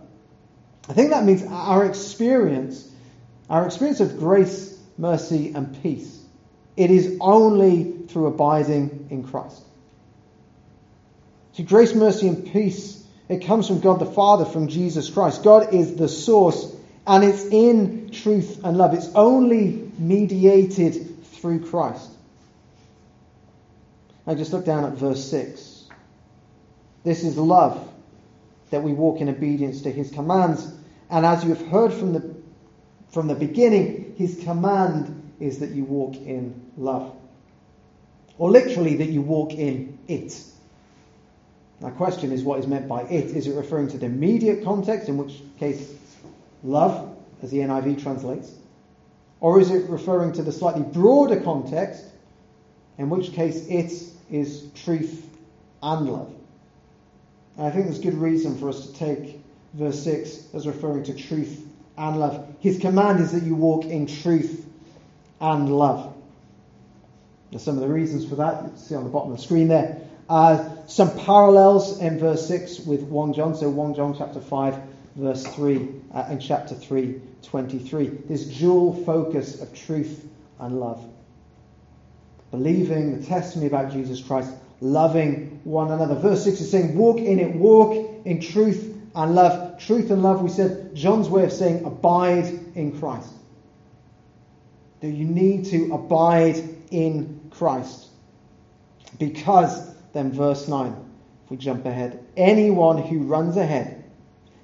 I 0.89 0.93
think 0.93 1.11
that 1.11 1.25
means 1.25 1.43
our 1.43 1.85
experience, 1.85 2.89
our 3.51 3.67
experience 3.67 4.01
of 4.01 4.19
grace, 4.19 4.79
mercy, 4.97 5.53
and 5.55 5.83
peace, 5.83 6.20
it 6.81 6.91
is 6.91 7.19
only 7.21 7.93
through 8.09 8.29
abiding 8.29 9.09
in 9.11 9.23
Christ. 9.23 9.63
See, 11.53 11.63
grace, 11.63 11.95
mercy, 11.95 12.27
and 12.27 12.51
peace, 12.51 13.05
it 13.29 13.45
comes 13.45 13.69
from 13.69 13.81
God 13.81 13.99
the 13.99 14.07
Father, 14.07 14.47
from 14.47 14.67
Jesus 14.67 15.11
Christ. 15.11 15.45
God 15.45 15.75
is 15.75 15.97
the 15.97 16.09
source, 16.09 16.75
and 17.07 17.23
it's 17.23 17.45
in 17.45 18.09
truth 18.13 18.65
and 18.65 18.79
love. 18.79 18.95
It's 18.95 19.11
only 19.15 19.93
mediated 19.99 21.23
through 21.27 21.67
Christ. 21.67 22.09
Now 24.27 24.35
just 24.35 24.55
look 24.55 24.65
down 24.65 24.87
at 24.87 24.93
verse 24.93 25.23
6. 25.31 25.85
This 27.05 27.25
is 27.25 27.37
love, 27.37 27.93
that 28.71 28.83
we 28.83 28.95
walk 28.95 29.21
in 29.21 29.29
obedience 29.29 29.83
to 29.83 29.93
his 29.93 30.11
commands. 30.11 30.67
And 31.11 31.27
as 31.27 31.45
you 31.45 31.51
have 31.51 31.67
heard 31.67 31.93
from 31.93 32.15
the, 32.15 32.35
from 33.11 33.27
the 33.27 33.35
beginning, 33.35 34.15
his 34.17 34.43
command 34.45 35.20
is 35.40 35.59
that 35.59 35.70
you 35.70 35.85
walk 35.85 36.14
in 36.16 36.70
love. 36.76 37.14
Or 38.38 38.50
literally, 38.50 38.97
that 38.97 39.09
you 39.09 39.23
walk 39.23 39.52
in 39.52 39.99
it. 40.06 40.40
My 41.80 41.90
question 41.90 42.30
is 42.30 42.42
what 42.42 42.59
is 42.59 42.66
meant 42.66 42.88
by 42.88 43.02
it? 43.02 43.30
Is 43.30 43.47
it 43.47 43.54
referring 43.54 43.88
to 43.88 43.99
the 43.99 44.06
immediate 44.06 44.62
context, 44.64 45.09
in 45.09 45.16
which 45.16 45.42
case 45.59 45.94
love, 46.62 47.16
as 47.42 47.50
the 47.50 47.59
NIV 47.59 48.02
translates? 48.02 48.52
Or 49.40 49.59
is 49.59 49.70
it 49.70 49.88
referring 49.88 50.32
to 50.35 50.42
the 50.42 50.52
slightly 50.52 50.82
broader 50.82 51.40
context, 51.40 52.04
in 52.99 53.09
which 53.09 53.32
case 53.32 53.66
it 53.68 53.92
is 54.30 54.66
truth 54.75 55.26
and 55.82 56.06
love? 56.06 56.32
And 57.56 57.66
I 57.66 57.70
think 57.70 57.87
there's 57.87 57.99
good 57.99 58.14
reason 58.14 58.59
for 58.59 58.68
us 58.68 58.87
to 58.87 58.92
take 58.92 59.40
verse 59.75 60.02
6 60.02 60.54
as 60.54 60.66
referring 60.66 61.04
to 61.04 61.14
truth 61.14 61.66
and 61.97 62.20
love. 62.20 62.47
His 62.61 62.78
command 62.78 63.20
is 63.20 63.32
that 63.32 63.42
you 63.42 63.54
walk 63.54 63.87
in 63.87 64.06
truth 64.06 64.66
and 65.40 65.76
love. 65.76 66.14
There's 67.50 67.62
some 67.62 67.76
of 67.76 67.80
the 67.80 67.88
reasons 67.88 68.28
for 68.28 68.37
that. 68.37 68.62
You 68.62 68.73
see 68.76 68.94
on 68.94 69.04
the 69.04 69.11
bottom 69.11 69.32
of 69.32 69.38
the 69.38 69.42
screen 69.42 69.68
there. 69.68 70.02
Uh, 70.28 70.87
some 70.87 71.16
parallels 71.18 72.00
in 72.00 72.18
verse 72.18 72.47
6 72.47 72.80
with 72.80 73.02
1 73.02 73.32
John. 73.32 73.54
So 73.54 73.68
1 73.68 73.94
John 73.94 74.14
chapter 74.16 74.40
5, 74.40 74.80
verse 75.16 75.44
3, 75.44 75.88
uh, 76.14 76.26
and 76.28 76.40
chapter 76.40 76.75
3, 76.75 77.20
23. 77.42 78.06
This 78.28 78.44
dual 78.44 79.04
focus 79.04 79.61
of 79.61 79.75
truth 79.75 80.28
and 80.61 80.78
love. 80.78 81.04
Believing 82.52 83.18
the 83.18 83.26
testimony 83.26 83.66
about 83.66 83.92
Jesus 83.92 84.20
Christ, 84.20 84.52
loving 84.80 85.61
one 85.64 85.90
another. 85.90 86.14
Verse 86.14 86.44
6 86.44 86.61
is 86.61 86.70
saying, 86.70 86.97
walk 86.97 87.18
in 87.18 87.40
it, 87.40 87.54
walk 87.54 88.25
in 88.25 88.40
truth 88.40 88.97
and 89.14 89.35
love. 89.35 89.80
Truth 89.80 90.11
and 90.11 90.23
love, 90.23 90.42
we 90.42 90.49
said, 90.49 90.94
John's 90.94 91.28
way 91.28 91.44
of 91.44 91.52
saying 91.52 91.85
abide 91.85 92.47
in 92.76 92.99
Christ. 92.99 93.32
That 95.00 95.11
you 95.11 95.25
need 95.25 95.66
to 95.66 95.95
abide 95.95 96.62
in 96.90 97.40
Christ. 97.50 98.09
Because, 99.19 99.95
then 100.12 100.33
verse 100.33 100.69
9, 100.69 100.95
if 101.45 101.50
we 101.50 101.57
jump 101.57 101.87
ahead, 101.87 102.25
anyone 102.37 102.99
who 103.02 103.21
runs 103.21 103.57
ahead 103.57 104.04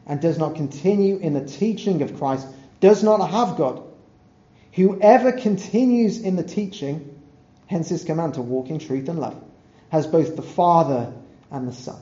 and 0.07 0.21
does 0.21 0.39
not 0.39 0.55
continue 0.55 1.17
in 1.17 1.33
the 1.33 1.45
teaching 1.45 2.03
of 2.03 2.17
Christ 2.19 2.47
does 2.81 3.03
not 3.03 3.29
have 3.31 3.57
God. 3.57 3.83
Whoever 4.73 5.33
continues 5.33 6.21
in 6.21 6.37
the 6.37 6.43
teaching, 6.43 7.19
hence 7.67 7.89
his 7.89 8.05
command 8.05 8.35
to 8.35 8.43
walk 8.43 8.69
in 8.69 8.79
truth 8.79 9.09
and 9.09 9.19
love, 9.19 9.43
has 9.91 10.07
both 10.07 10.37
the 10.37 10.43
Father 10.43 11.13
and 11.51 11.67
the 11.67 11.73
Son. 11.73 11.99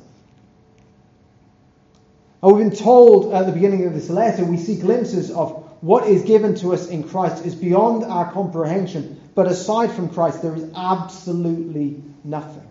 And 2.42 2.52
we've 2.52 2.68
been 2.68 2.76
told 2.76 3.32
at 3.32 3.46
the 3.46 3.52
beginning 3.52 3.86
of 3.86 3.94
this 3.94 4.10
letter, 4.10 4.44
we 4.44 4.58
see 4.58 4.76
glimpses 4.76 5.30
of 5.30 5.63
what 5.84 6.08
is 6.08 6.22
given 6.22 6.54
to 6.54 6.72
us 6.72 6.86
in 6.88 7.06
Christ 7.06 7.44
is 7.44 7.54
beyond 7.54 8.04
our 8.04 8.32
comprehension. 8.32 9.20
But 9.34 9.48
aside 9.48 9.92
from 9.92 10.08
Christ, 10.08 10.40
there 10.40 10.54
is 10.54 10.64
absolutely 10.74 12.02
nothing. 12.24 12.66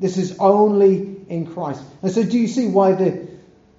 This 0.00 0.16
is 0.16 0.36
only 0.40 1.16
in 1.28 1.46
Christ. 1.46 1.80
And 2.02 2.10
so, 2.10 2.24
do 2.24 2.36
you 2.36 2.48
see 2.48 2.66
why 2.66 2.92
the 2.96 3.28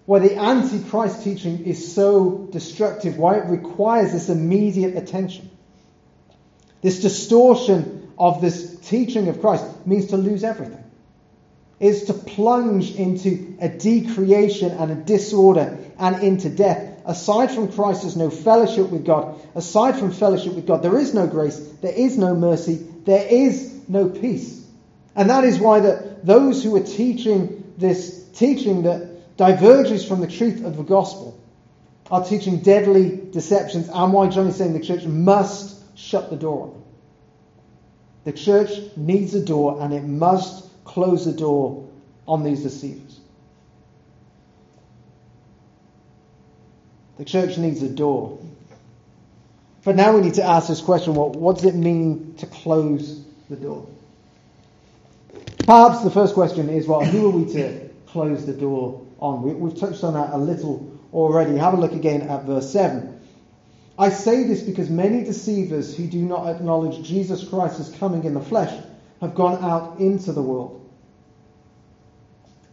why 0.05 0.19
the 0.19 0.38
antichrist 0.38 1.21
teaching 1.21 1.65
is 1.65 1.93
so 1.93 2.47
destructive? 2.50 3.17
Why 3.17 3.39
it 3.39 3.50
requires 3.50 4.13
this 4.13 4.29
immediate 4.29 4.95
attention? 4.95 5.50
This 6.81 7.01
distortion 7.01 8.13
of 8.17 8.39
this 8.39 8.77
teaching 8.88 9.27
of 9.27 9.41
Christ 9.41 9.65
means 9.85 10.07
to 10.07 10.17
lose 10.17 10.45
everything 10.45 10.81
is 11.81 12.05
to 12.05 12.13
plunge 12.13 12.95
into 12.95 13.57
a 13.59 13.67
decreation 13.67 14.71
and 14.71 14.91
a 14.93 14.95
disorder 14.95 15.77
and 16.00 16.24
into 16.24 16.50
death. 16.50 16.94
Aside 17.05 17.51
from 17.51 17.71
Christ, 17.71 18.01
there's 18.01 18.17
no 18.17 18.29
fellowship 18.29 18.89
with 18.89 19.05
God. 19.05 19.39
Aside 19.53 19.97
from 20.00 20.12
fellowship 20.12 20.53
with 20.53 20.65
God, 20.65 20.81
there 20.81 20.97
is 20.97 21.13
no 21.13 21.27
grace, 21.27 21.59
there 21.81 21.93
is 21.93 22.17
no 22.17 22.35
mercy, 22.35 22.85
there 23.05 23.25
is 23.27 23.74
no 23.88 24.09
peace. 24.09 24.65
And 25.15 25.29
that 25.29 25.43
is 25.43 25.59
why 25.59 25.81
that 25.81 26.25
those 26.25 26.63
who 26.63 26.75
are 26.75 26.83
teaching 26.83 27.74
this 27.77 28.24
teaching 28.33 28.83
that 28.83 29.38
diverges 29.38 30.05
from 30.05 30.21
the 30.21 30.27
truth 30.27 30.63
of 30.63 30.77
the 30.77 30.83
gospel 30.83 31.39
are 32.12 32.24
teaching 32.24 32.59
deadly 32.59 33.21
deceptions, 33.31 33.89
and 33.89 34.13
why 34.13 34.27
John 34.29 34.47
is 34.47 34.55
saying 34.55 34.74
the 34.74 34.79
church 34.79 35.05
must 35.05 35.97
shut 35.97 36.29
the 36.29 36.35
door 36.35 36.63
on. 36.63 36.83
The 38.25 38.33
church 38.33 38.71
needs 38.95 39.33
a 39.35 39.43
door, 39.43 39.81
and 39.81 39.93
it 39.93 40.03
must 40.03 40.65
close 40.83 41.25
the 41.25 41.33
door 41.33 41.88
on 42.27 42.43
these 42.43 42.63
deceivers. 42.63 43.04
The 47.17 47.25
church 47.25 47.57
needs 47.57 47.81
a 47.81 47.89
door. 47.89 48.38
But 49.84 49.95
now 49.95 50.15
we 50.15 50.22
need 50.22 50.34
to 50.36 50.43
ask 50.43 50.67
this 50.67 50.81
question 50.81 51.13
what 51.15 51.55
does 51.57 51.65
it 51.65 51.75
mean 51.75 52.36
to 52.38 52.48
close 52.48 53.24
the 53.50 53.55
door? 53.55 53.88
Perhaps 55.65 56.03
the 56.03 56.12
first 56.12 56.34
question 56.34 56.69
is 56.69 56.88
well, 56.88 57.05
who 57.05 57.27
are 57.27 57.29
we 57.29 57.53
to 57.53 57.89
close 58.07 58.45
the 58.45 58.53
door 58.53 59.05
on? 59.19 59.43
We, 59.43 59.69
have 59.69 59.79
touched 59.79 60.03
on 60.03 60.13
that 60.15 60.34
a 60.34 60.38
little 60.38 60.91
already. 61.13 61.55
Have 61.57 61.74
a 61.74 61.77
look 61.77 61.93
again 61.93 62.23
at 62.23 62.43
verse 62.43 62.69
7. 62.71 63.19
I 63.97 64.10
say 64.10 64.43
this 64.43 64.62
because 64.62 64.89
many 64.89 65.23
deceivers 65.23 65.95
who 65.95 66.08
do 66.08 66.21
not 66.21 66.47
acknowledge 66.47 67.08
Jesus 67.08 67.47
Christ 67.47 67.80
as 67.80 67.89
coming 67.91 68.25
in 68.25 68.34
the 68.34 68.41
flesh 68.41 68.84
have 69.21 69.36
gone 69.36 69.63
out 69.63 69.99
into 69.99 70.34
the 70.34 70.41
world. 70.41 70.82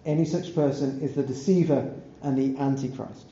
Any 0.05 0.24
such 0.24 0.55
person 0.55 1.00
is 1.00 1.14
the 1.14 1.22
deceiver 1.22 1.94
and 2.22 2.37
the 2.37 2.61
antichrist. 2.61 3.32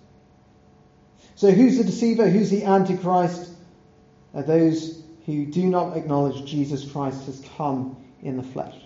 So, 1.40 1.50
who's 1.50 1.78
the 1.78 1.84
deceiver? 1.84 2.28
Who's 2.28 2.50
the 2.50 2.64
antichrist? 2.64 3.50
Are 4.34 4.42
those 4.42 5.02
who 5.24 5.46
do 5.46 5.64
not 5.64 5.96
acknowledge 5.96 6.44
Jesus 6.44 6.84
Christ 6.92 7.24
has 7.24 7.42
come 7.56 7.96
in 8.20 8.36
the 8.36 8.42
flesh. 8.42 8.76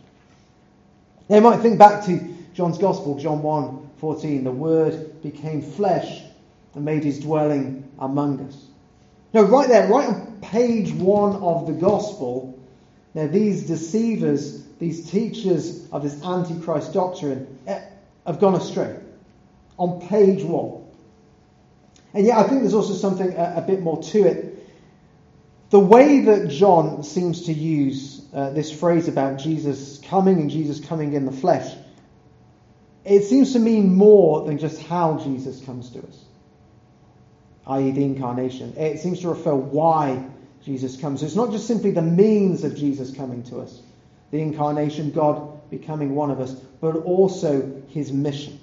They 1.27 1.41
might 1.41 1.63
think 1.63 1.81
back 1.81 2.05
to 2.05 2.33
John's 2.55 2.79
Gospel, 2.79 3.19
John 3.19 3.43
1 3.43 3.91
14. 3.99 4.45
The 4.45 4.53
Word 4.53 5.21
became 5.21 5.63
flesh 5.63 6.23
and 6.77 6.85
made 6.85 7.03
his 7.03 7.19
dwelling 7.19 7.91
among 7.99 8.47
us. 8.47 8.67
Now, 9.33 9.43
right 9.43 9.67
there, 9.67 9.89
right 9.89 10.07
on 10.07 10.39
page 10.41 10.93
1 10.93 11.35
of 11.43 11.67
the 11.67 11.73
Gospel, 11.73 12.57
now 13.15 13.27
these 13.27 13.67
deceivers 13.67 14.63
these 14.79 15.11
teachers 15.11 15.91
of 15.91 16.05
this 16.05 16.23
antichrist 16.23 16.93
doctrine 16.93 17.59
eh, 17.67 17.81
have 18.25 18.39
gone 18.39 18.55
astray 18.55 18.97
on 19.77 20.07
page 20.07 20.45
one. 20.45 20.84
And 22.15 22.25
yet, 22.25 22.39
I 22.39 22.45
think 22.45 22.61
there's 22.61 22.75
also 22.75 22.95
something 22.95 23.33
a, 23.35 23.55
a 23.57 23.63
bit 23.63 23.83
more 23.83 24.03
to 24.05 24.25
it. 24.25 24.51
The 25.71 25.81
way 25.81 26.21
that 26.21 26.49
John 26.49 27.03
seems 27.03 27.47
to 27.47 27.53
use 27.53 28.25
uh, 28.33 28.51
this 28.51 28.71
phrase 28.73 29.09
about 29.09 29.39
Jesus 29.39 29.99
coming 29.99 30.39
and 30.41 30.49
Jesus 30.49 30.79
coming 30.81 31.15
in 31.15 31.27
the 31.27 31.33
flesh, 31.33 31.75
it 33.05 33.25
seems 33.25 33.53
to 33.55 33.59
mean 33.59 33.95
more 33.95 34.47
than 34.47 34.59
just 34.59 34.81
how 34.83 35.19
Jesus 35.19 35.61
comes 35.65 35.91
to 35.91 35.99
us, 35.99 36.25
i.e., 37.67 37.91
the 37.91 38.05
incarnation. 38.05 38.75
It 38.77 39.01
seems 39.01 39.21
to 39.21 39.29
refer 39.29 39.55
why 39.55 40.25
Jesus 40.65 40.97
comes. 40.97 41.23
It's 41.23 41.35
not 41.35 41.51
just 41.51 41.67
simply 41.67 41.91
the 41.91 42.03
means 42.03 42.65
of 42.65 42.77
Jesus 42.77 43.15
coming 43.15 43.43
to 43.45 43.61
us 43.61 43.83
the 44.35 44.41
incarnation, 44.41 45.13
God 45.13 45.71
becoming 45.71 46.17
one 46.17 46.33
of 46.33 46.41
us, 46.41 46.55
but 46.81 46.97
also 46.97 47.83
his 47.91 48.13
mission. 48.13 48.59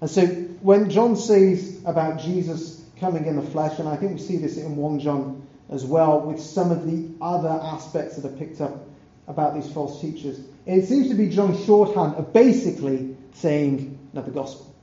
And 0.00 0.10
so 0.10 0.47
when 0.60 0.90
John 0.90 1.16
says 1.16 1.80
about 1.84 2.20
Jesus 2.20 2.82
coming 3.00 3.26
in 3.26 3.36
the 3.36 3.42
flesh, 3.42 3.78
and 3.78 3.88
I 3.88 3.96
think 3.96 4.12
we 4.12 4.18
see 4.18 4.36
this 4.36 4.56
in 4.56 4.76
1 4.76 5.00
John 5.00 5.46
as 5.70 5.84
well, 5.84 6.20
with 6.20 6.40
some 6.40 6.70
of 6.70 6.86
the 6.86 7.08
other 7.20 7.48
aspects 7.48 8.16
that 8.16 8.24
are 8.24 8.36
picked 8.36 8.60
up 8.60 8.86
about 9.26 9.54
these 9.54 9.70
false 9.70 10.00
teachers, 10.00 10.40
it 10.66 10.86
seems 10.86 11.08
to 11.08 11.14
be 11.14 11.28
John's 11.28 11.64
shorthand 11.64 12.14
of 12.14 12.32
basically 12.32 13.16
saying 13.34 13.98
no, 14.12 14.22
the 14.22 14.30
gospel. 14.30 14.74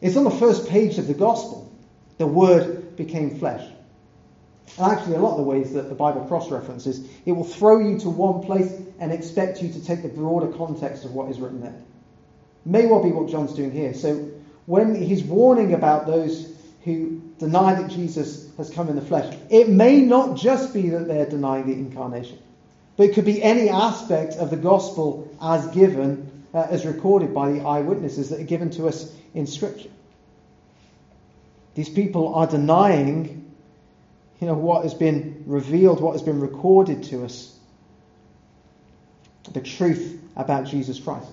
It's 0.00 0.16
on 0.16 0.24
the 0.24 0.30
first 0.30 0.68
page 0.68 0.98
of 0.98 1.06
the 1.06 1.14
gospel. 1.14 1.72
The 2.18 2.26
word 2.26 2.96
became 2.96 3.38
flesh. 3.38 3.68
And 4.78 4.92
actually, 4.92 5.14
a 5.14 5.20
lot 5.20 5.32
of 5.32 5.38
the 5.38 5.42
ways 5.44 5.72
that 5.72 5.88
the 5.88 5.94
Bible 5.94 6.24
cross 6.26 6.50
references, 6.50 7.08
it 7.24 7.32
will 7.32 7.44
throw 7.44 7.78
you 7.78 7.98
to 8.00 8.10
one 8.10 8.42
place 8.42 8.72
and 8.98 9.12
expect 9.12 9.62
you 9.62 9.72
to 9.72 9.84
take 9.84 10.02
the 10.02 10.08
broader 10.08 10.48
context 10.56 11.04
of 11.04 11.12
what 11.12 11.30
is 11.30 11.38
written 11.38 11.60
there. 11.60 11.74
May 12.66 12.86
well 12.86 13.02
be 13.02 13.12
what 13.12 13.28
John's 13.28 13.54
doing 13.54 13.70
here. 13.70 13.94
So, 13.94 14.28
when 14.66 15.00
he's 15.00 15.22
warning 15.22 15.72
about 15.72 16.06
those 16.06 16.52
who 16.84 17.22
deny 17.38 17.80
that 17.80 17.88
Jesus 17.88 18.48
has 18.56 18.70
come 18.70 18.88
in 18.88 18.96
the 18.96 19.02
flesh, 19.02 19.36
it 19.48 19.68
may 19.68 20.00
not 20.00 20.36
just 20.36 20.74
be 20.74 20.88
that 20.90 21.06
they're 21.06 21.30
denying 21.30 21.66
the 21.66 21.72
incarnation, 21.72 22.38
but 22.96 23.04
it 23.04 23.14
could 23.14 23.24
be 23.24 23.40
any 23.40 23.68
aspect 23.68 24.34
of 24.34 24.50
the 24.50 24.56
gospel 24.56 25.32
as 25.40 25.68
given, 25.68 26.44
uh, 26.52 26.66
as 26.68 26.84
recorded 26.84 27.32
by 27.32 27.52
the 27.52 27.60
eyewitnesses 27.60 28.30
that 28.30 28.40
are 28.40 28.44
given 28.44 28.70
to 28.70 28.88
us 28.88 29.14
in 29.32 29.46
Scripture. 29.46 29.90
These 31.76 31.90
people 31.90 32.34
are 32.34 32.48
denying 32.48 33.46
you 34.40 34.48
know, 34.48 34.54
what 34.54 34.82
has 34.82 34.94
been 34.94 35.44
revealed, 35.46 36.00
what 36.00 36.12
has 36.12 36.22
been 36.22 36.40
recorded 36.40 37.04
to 37.04 37.24
us, 37.24 37.56
the 39.52 39.60
truth 39.60 40.20
about 40.34 40.66
Jesus 40.66 40.98
Christ. 40.98 41.30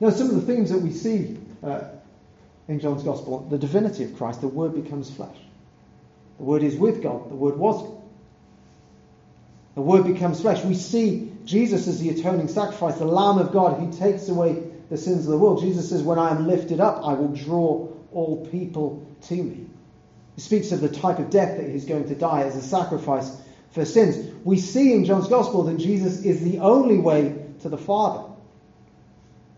Now, 0.00 0.10
some 0.10 0.30
of 0.30 0.34
the 0.34 0.52
themes 0.52 0.70
that 0.70 0.78
we 0.78 0.92
see 0.92 1.38
uh, 1.62 1.80
in 2.68 2.80
John's 2.80 3.02
Gospel, 3.02 3.40
the 3.50 3.58
divinity 3.58 4.04
of 4.04 4.16
Christ, 4.16 4.40
the 4.40 4.48
Word 4.48 4.74
becomes 4.74 5.10
flesh. 5.10 5.36
The 6.38 6.44
Word 6.44 6.62
is 6.62 6.76
with 6.76 7.02
God, 7.02 7.30
the 7.30 7.34
Word 7.34 7.56
was 7.56 7.82
God. 7.82 8.02
The 9.74 9.82
Word 9.82 10.04
becomes 10.04 10.40
flesh. 10.40 10.64
We 10.64 10.74
see 10.74 11.32
Jesus 11.44 11.86
as 11.86 12.00
the 12.00 12.10
atoning 12.10 12.48
sacrifice, 12.48 12.98
the 12.98 13.04
Lamb 13.04 13.38
of 13.38 13.52
God 13.52 13.78
who 13.78 13.92
takes 13.92 14.28
away 14.28 14.62
the 14.90 14.96
sins 14.96 15.24
of 15.24 15.30
the 15.30 15.38
world. 15.38 15.60
Jesus 15.60 15.88
says, 15.88 16.02
When 16.02 16.18
I 16.18 16.30
am 16.30 16.46
lifted 16.46 16.80
up, 16.80 17.04
I 17.04 17.12
will 17.14 17.28
draw 17.28 17.88
all 18.12 18.46
people 18.46 19.06
to 19.22 19.34
me. 19.34 19.66
He 20.34 20.40
speaks 20.40 20.72
of 20.72 20.80
the 20.80 20.88
type 20.88 21.18
of 21.18 21.30
death 21.30 21.58
that 21.58 21.68
he's 21.68 21.84
going 21.84 22.08
to 22.08 22.14
die 22.14 22.42
as 22.42 22.56
a 22.56 22.62
sacrifice 22.62 23.36
for 23.70 23.84
sins. 23.84 24.32
We 24.44 24.56
see 24.56 24.94
in 24.94 25.04
John's 25.04 25.28
Gospel 25.28 25.64
that 25.64 25.78
Jesus 25.78 26.24
is 26.24 26.42
the 26.42 26.58
only 26.58 26.98
way 26.98 27.36
to 27.60 27.68
the 27.68 27.78
Father. 27.78 28.27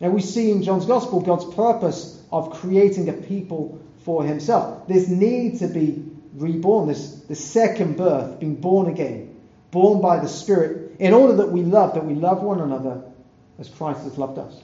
Now 0.00 0.08
we 0.08 0.22
see 0.22 0.50
in 0.50 0.62
John's 0.62 0.86
Gospel 0.86 1.20
God's 1.20 1.54
purpose 1.54 2.20
of 2.32 2.50
creating 2.50 3.08
a 3.08 3.12
people 3.12 3.80
for 4.04 4.24
himself. 4.24 4.88
This 4.88 5.08
need 5.08 5.58
to 5.58 5.68
be 5.68 6.04
reborn, 6.34 6.88
this, 6.88 7.12
this 7.28 7.44
second 7.44 7.96
birth, 7.96 8.40
being 8.40 8.56
born 8.56 8.88
again, 8.88 9.36
born 9.70 10.00
by 10.00 10.20
the 10.20 10.28
Spirit 10.28 10.96
in 10.98 11.12
order 11.12 11.36
that 11.36 11.50
we 11.50 11.62
love, 11.62 11.94
that 11.94 12.04
we 12.04 12.14
love 12.14 12.42
one 12.42 12.60
another 12.60 13.02
as 13.58 13.68
Christ 13.68 14.02
has 14.02 14.16
loved 14.16 14.38
us. 14.38 14.60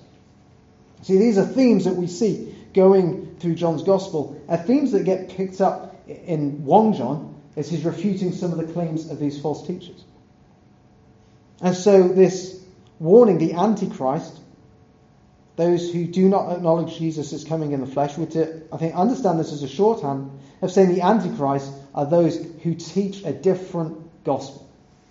See, 1.03 1.18
these 1.18 1.37
are 1.37 1.44
themes 1.44 1.85
that 1.85 1.94
we 1.94 2.07
see 2.07 2.55
going 2.72 3.37
through 3.38 3.55
John's 3.55 3.83
Gospel, 3.83 4.40
are 4.49 4.57
themes 4.57 4.92
that 4.92 5.05
get 5.05 5.31
picked 5.31 5.61
up 5.61 5.96
in 6.09 6.64
1 6.64 6.92
John 6.94 7.35
as 7.57 7.70
he's 7.70 7.85
refuting 7.85 8.33
some 8.33 8.53
of 8.53 8.59
the 8.59 8.72
claims 8.72 9.11
of 9.11 9.18
these 9.18 9.40
false 9.40 9.66
teachers. 9.66 10.05
And 11.61 11.75
so, 11.75 12.09
this 12.09 12.62
warning, 12.99 13.38
the 13.38 13.55
Antichrist, 13.55 14.40
those 15.57 15.90
who 15.90 16.07
do 16.07 16.29
not 16.29 16.53
acknowledge 16.53 16.99
Jesus 16.99 17.33
as 17.33 17.45
coming 17.45 17.73
in 17.73 17.81
the 17.81 17.87
flesh, 17.87 18.16
would, 18.19 18.37
I 18.73 18.77
think, 18.77 18.95
understand 18.95 19.40
this 19.40 19.53
as 19.53 19.62
a 19.62 19.69
shorthand 19.69 20.31
of 20.62 20.71
saying 20.71 20.95
the 20.95 21.01
Antichrist 21.01 21.73
are 21.95 22.05
those 22.05 22.37
who 22.62 22.75
teach 22.75 23.25
a 23.25 23.33
different 23.33 24.25
gospel, 24.25 24.69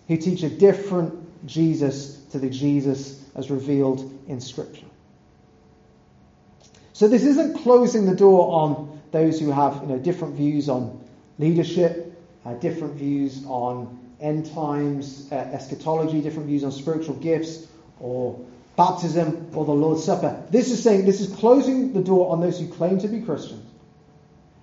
who 0.08 0.18
teach 0.18 0.44
a 0.44 0.50
different 0.50 1.48
Jesus 1.48 2.18
to 2.32 2.40
the 2.40 2.50
Jesus 2.50 3.24
as 3.36 3.50
revealed 3.50 4.20
in 4.28 4.40
Scripture. 4.40 4.86
So 6.94 7.08
this 7.08 7.26
isn't 7.26 7.58
closing 7.64 8.06
the 8.06 8.16
door 8.16 8.62
on 8.62 9.02
those 9.12 9.40
who 9.40 9.52
have 9.52 9.82
you 9.82 9.88
know, 9.88 9.98
different 9.98 10.36
views 10.36 10.70
on 10.70 11.04
leadership, 11.40 12.14
uh, 12.46 12.54
different 12.54 12.94
views 12.94 13.44
on 13.48 14.00
end 14.22 14.54
times, 14.54 15.28
uh, 15.32 15.36
eschatology, 15.36 16.22
different 16.22 16.48
views 16.48 16.64
on 16.64 16.72
spiritual 16.72 17.16
gifts 17.16 17.68
or 18.00 18.40
baptism 18.76 19.50
or 19.54 19.66
the 19.66 19.72
Lord's 19.72 20.04
Supper. 20.04 20.44
This 20.50 20.72
is 20.72 20.84
saying 20.84 21.06
this 21.06 21.22
is 21.22 21.34
closing 21.36 21.94
the 21.94 22.02
door 22.02 22.32
on 22.32 22.42
those 22.42 22.60
who 22.60 22.68
claim 22.68 23.00
to 23.00 23.08
be 23.08 23.22
Christians 23.22 23.66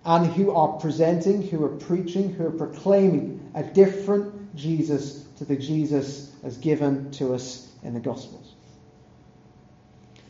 and 0.04 0.26
who 0.26 0.50
are 0.50 0.78
presenting, 0.78 1.46
who 1.46 1.64
are 1.64 1.76
preaching, 1.76 2.32
who 2.32 2.46
are 2.46 2.50
proclaiming 2.50 3.50
a 3.54 3.62
different 3.62 4.54
Jesus 4.56 5.24
to 5.38 5.44
the 5.44 5.56
Jesus 5.56 6.32
as 6.42 6.56
given 6.56 7.10
to 7.12 7.34
us 7.34 7.70
in 7.82 7.94
the 7.94 8.00
Gospels. 8.00 8.54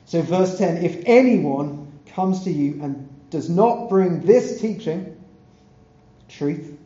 So, 0.04 0.22
verse 0.22 0.58
10 0.58 0.84
if 0.84 1.02
anyone 1.06 1.90
comes 2.06 2.44
to 2.44 2.50
you 2.50 2.82
and 2.82 3.08
does 3.30 3.48
not 3.48 3.88
bring 3.88 4.20
this 4.20 4.60
teaching, 4.60 5.16
truth, 6.28 6.76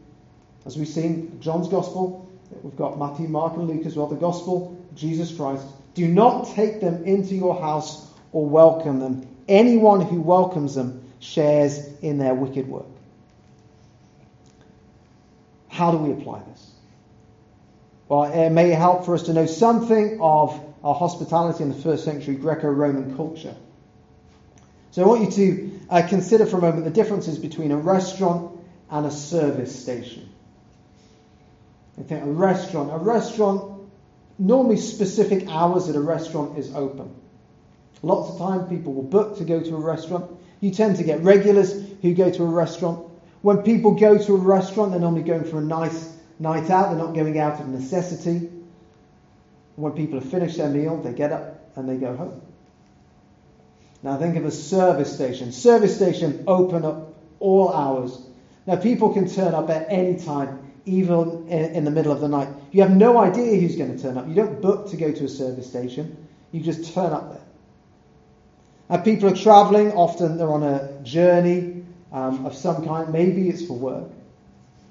as 0.65 0.77
we've 0.77 0.89
seen 0.89 1.41
John's 1.41 1.69
Gospel, 1.69 2.31
we've 2.63 2.77
got 2.77 2.99
Matthew, 2.99 3.29
Mark, 3.29 3.55
and 3.55 3.69
Luke 3.69 3.87
as 3.87 3.97
well, 3.97 4.07
the 4.07 4.17
Gospel, 4.17 4.81
Jesus 4.95 5.35
Christ, 5.37 5.67
do 5.97 6.07
not 6.07 6.55
take 6.55 6.81
them 6.81 7.05
into 7.05 7.35
your 7.35 7.59
house 7.59 8.07
or 8.31 8.47
welcome 8.47 9.01
them. 9.01 9.27
Anyone 9.49 10.03
who 10.03 10.21
welcomes 10.21 10.75
them 10.75 11.03
shares 11.21 11.81
in 12.03 12.19
their 12.19 12.35
wicked 12.35 12.69
work. 12.69 12.87
How 15.69 15.91
do 15.91 15.97
we 15.97 16.13
apply 16.13 16.43
this? 16.51 16.71
Well, 18.09 18.25
it 18.25 18.51
may 18.51 18.71
help 18.71 19.05
for 19.05 19.15
us 19.15 19.25
to 19.25 19.33
know 19.33 19.47
something 19.47 20.21
of 20.21 20.61
our 20.85 20.95
hospitality 20.95 21.65
in 21.65 21.71
the 21.71 21.83
first 21.83 22.05
century 22.05 22.35
Greco 22.35 22.69
Roman 22.69 23.17
culture. 23.17 23.57
So 24.91 25.03
I 25.03 25.07
want 25.07 25.23
you 25.23 25.31
to 25.31 25.81
uh, 25.91 26.07
consider 26.07 26.47
for 26.47 26.59
a 26.59 26.61
moment 26.61 26.85
the 26.85 26.91
differences 26.91 27.39
between 27.39 27.73
a 27.73 27.77
restaurant 27.77 28.59
and 28.91 29.07
a 29.07 29.11
service 29.11 29.83
station. 29.83 30.29
I 31.99 32.03
think 32.03 32.23
a 32.23 32.27
restaurant, 32.27 32.93
a 32.93 32.99
restaurant, 32.99 33.76
normally 34.39 34.77
specific 34.77 35.49
hours 35.49 35.87
that 35.87 35.97
a 35.97 36.01
restaurant 36.01 36.59
is 36.59 36.75
open. 36.75 37.15
Lots 38.03 38.31
of 38.31 38.39
time 38.39 38.69
people 38.69 38.93
will 38.93 39.03
book 39.03 39.39
to 39.39 39.45
go 39.45 39.61
to 39.61 39.77
a 39.77 39.81
restaurant. 39.81 40.31
You 40.61 40.71
tend 40.71 40.97
to 40.97 41.05
get 41.05 41.23
regulars 41.23 41.73
who 42.03 42.15
go 42.15 42.31
to 42.31 42.43
a 42.43 42.47
restaurant. 42.47 43.07
When 43.43 43.59
people 43.59 43.93
go 43.93 44.19
to 44.19 44.35
a 44.35 44.39
restaurant, 44.39 44.91
they're 44.91 45.01
normally 45.01 45.23
going 45.23 45.45
for 45.45 45.59
a 45.59 45.63
nice 45.63 46.13
night 46.39 46.71
out. 46.71 46.91
They're 46.91 47.05
not 47.05 47.15
going 47.15 47.39
out 47.39 47.61
of 47.61 47.69
necessity. 47.69 48.51
When 49.77 49.93
people 49.93 50.21
have 50.21 50.31
finished 50.31 50.57
their 50.57 50.69
meal, 50.69 51.01
they 51.03 51.13
get 51.13 51.33
up 51.33 51.71
and 51.77 51.89
they 51.89 51.97
go 51.97 52.17
home. 52.17 52.41
Now 54.03 54.17
think 54.19 54.37
of 54.37 54.45
a 54.45 54.51
service 54.51 55.13
station. 55.13 55.53
Service 55.53 55.97
station 55.97 56.45
open 56.47 56.85
up 56.85 57.15
all 57.41 57.73
hours. 57.73 58.19
Now 58.67 58.77
people 58.77 59.13
can 59.13 59.29
turn 59.29 59.55
up 59.55 59.71
at 59.71 59.87
any 59.91 60.19
time, 60.19 60.66
even 60.87 61.49
in, 61.49 61.85
the 61.85 61.91
middle 61.91 62.13
of 62.13 62.21
the 62.21 62.29
night. 62.29 62.49
You 62.71 62.83
have 62.83 62.97
no 62.97 63.19
idea 63.19 63.61
who's 63.61 63.77
going 63.77 63.97
to 63.97 64.03
turn 64.03 64.17
up. 64.17 64.29
You 64.29 64.35
don't 64.35 64.63
book 64.63 64.91
to 64.91 64.97
go 64.97 65.13
to 65.13 65.25
a 65.25 65.29
service 65.29 65.69
station. 65.69 66.29
You 66.53 66.61
just 66.61 66.95
turn 66.95 67.13
up 67.13 67.33
there. 67.33 67.43
And 68.89 69.05
people 69.05 69.29
are 69.29 69.37
traveling. 69.37 69.93
Often 69.93 70.39
they're 70.39 70.51
on 70.51 70.63
a 70.63 71.01
journey 71.03 71.85
um, 72.13 72.47
of 72.47 72.55
some 72.55 72.87
kind. 72.87 73.13
Maybe 73.13 73.49
it's 73.49 73.67
for 73.67 73.77
work. 73.77 74.09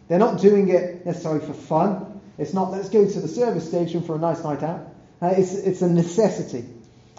They're 0.10 0.20
not 0.20 0.42
doing 0.42 0.70
it 0.70 1.06
necessarily 1.06 1.46
for 1.46 1.54
fun. 1.54 2.22
It's 2.38 2.54
not 2.54 2.72
let's 2.72 2.90
go 2.90 3.10
to 3.10 3.20
the 3.22 3.30
service 3.30 3.68
station 3.68 4.04
for 4.04 4.16
a 4.16 4.20
nice 4.20 4.44
night 4.44 4.64
out. 4.64 4.94
Uh, 5.22 5.34
it's, 5.38 5.54
it's 5.54 5.82
a 5.82 5.90
necessity. 5.90 6.66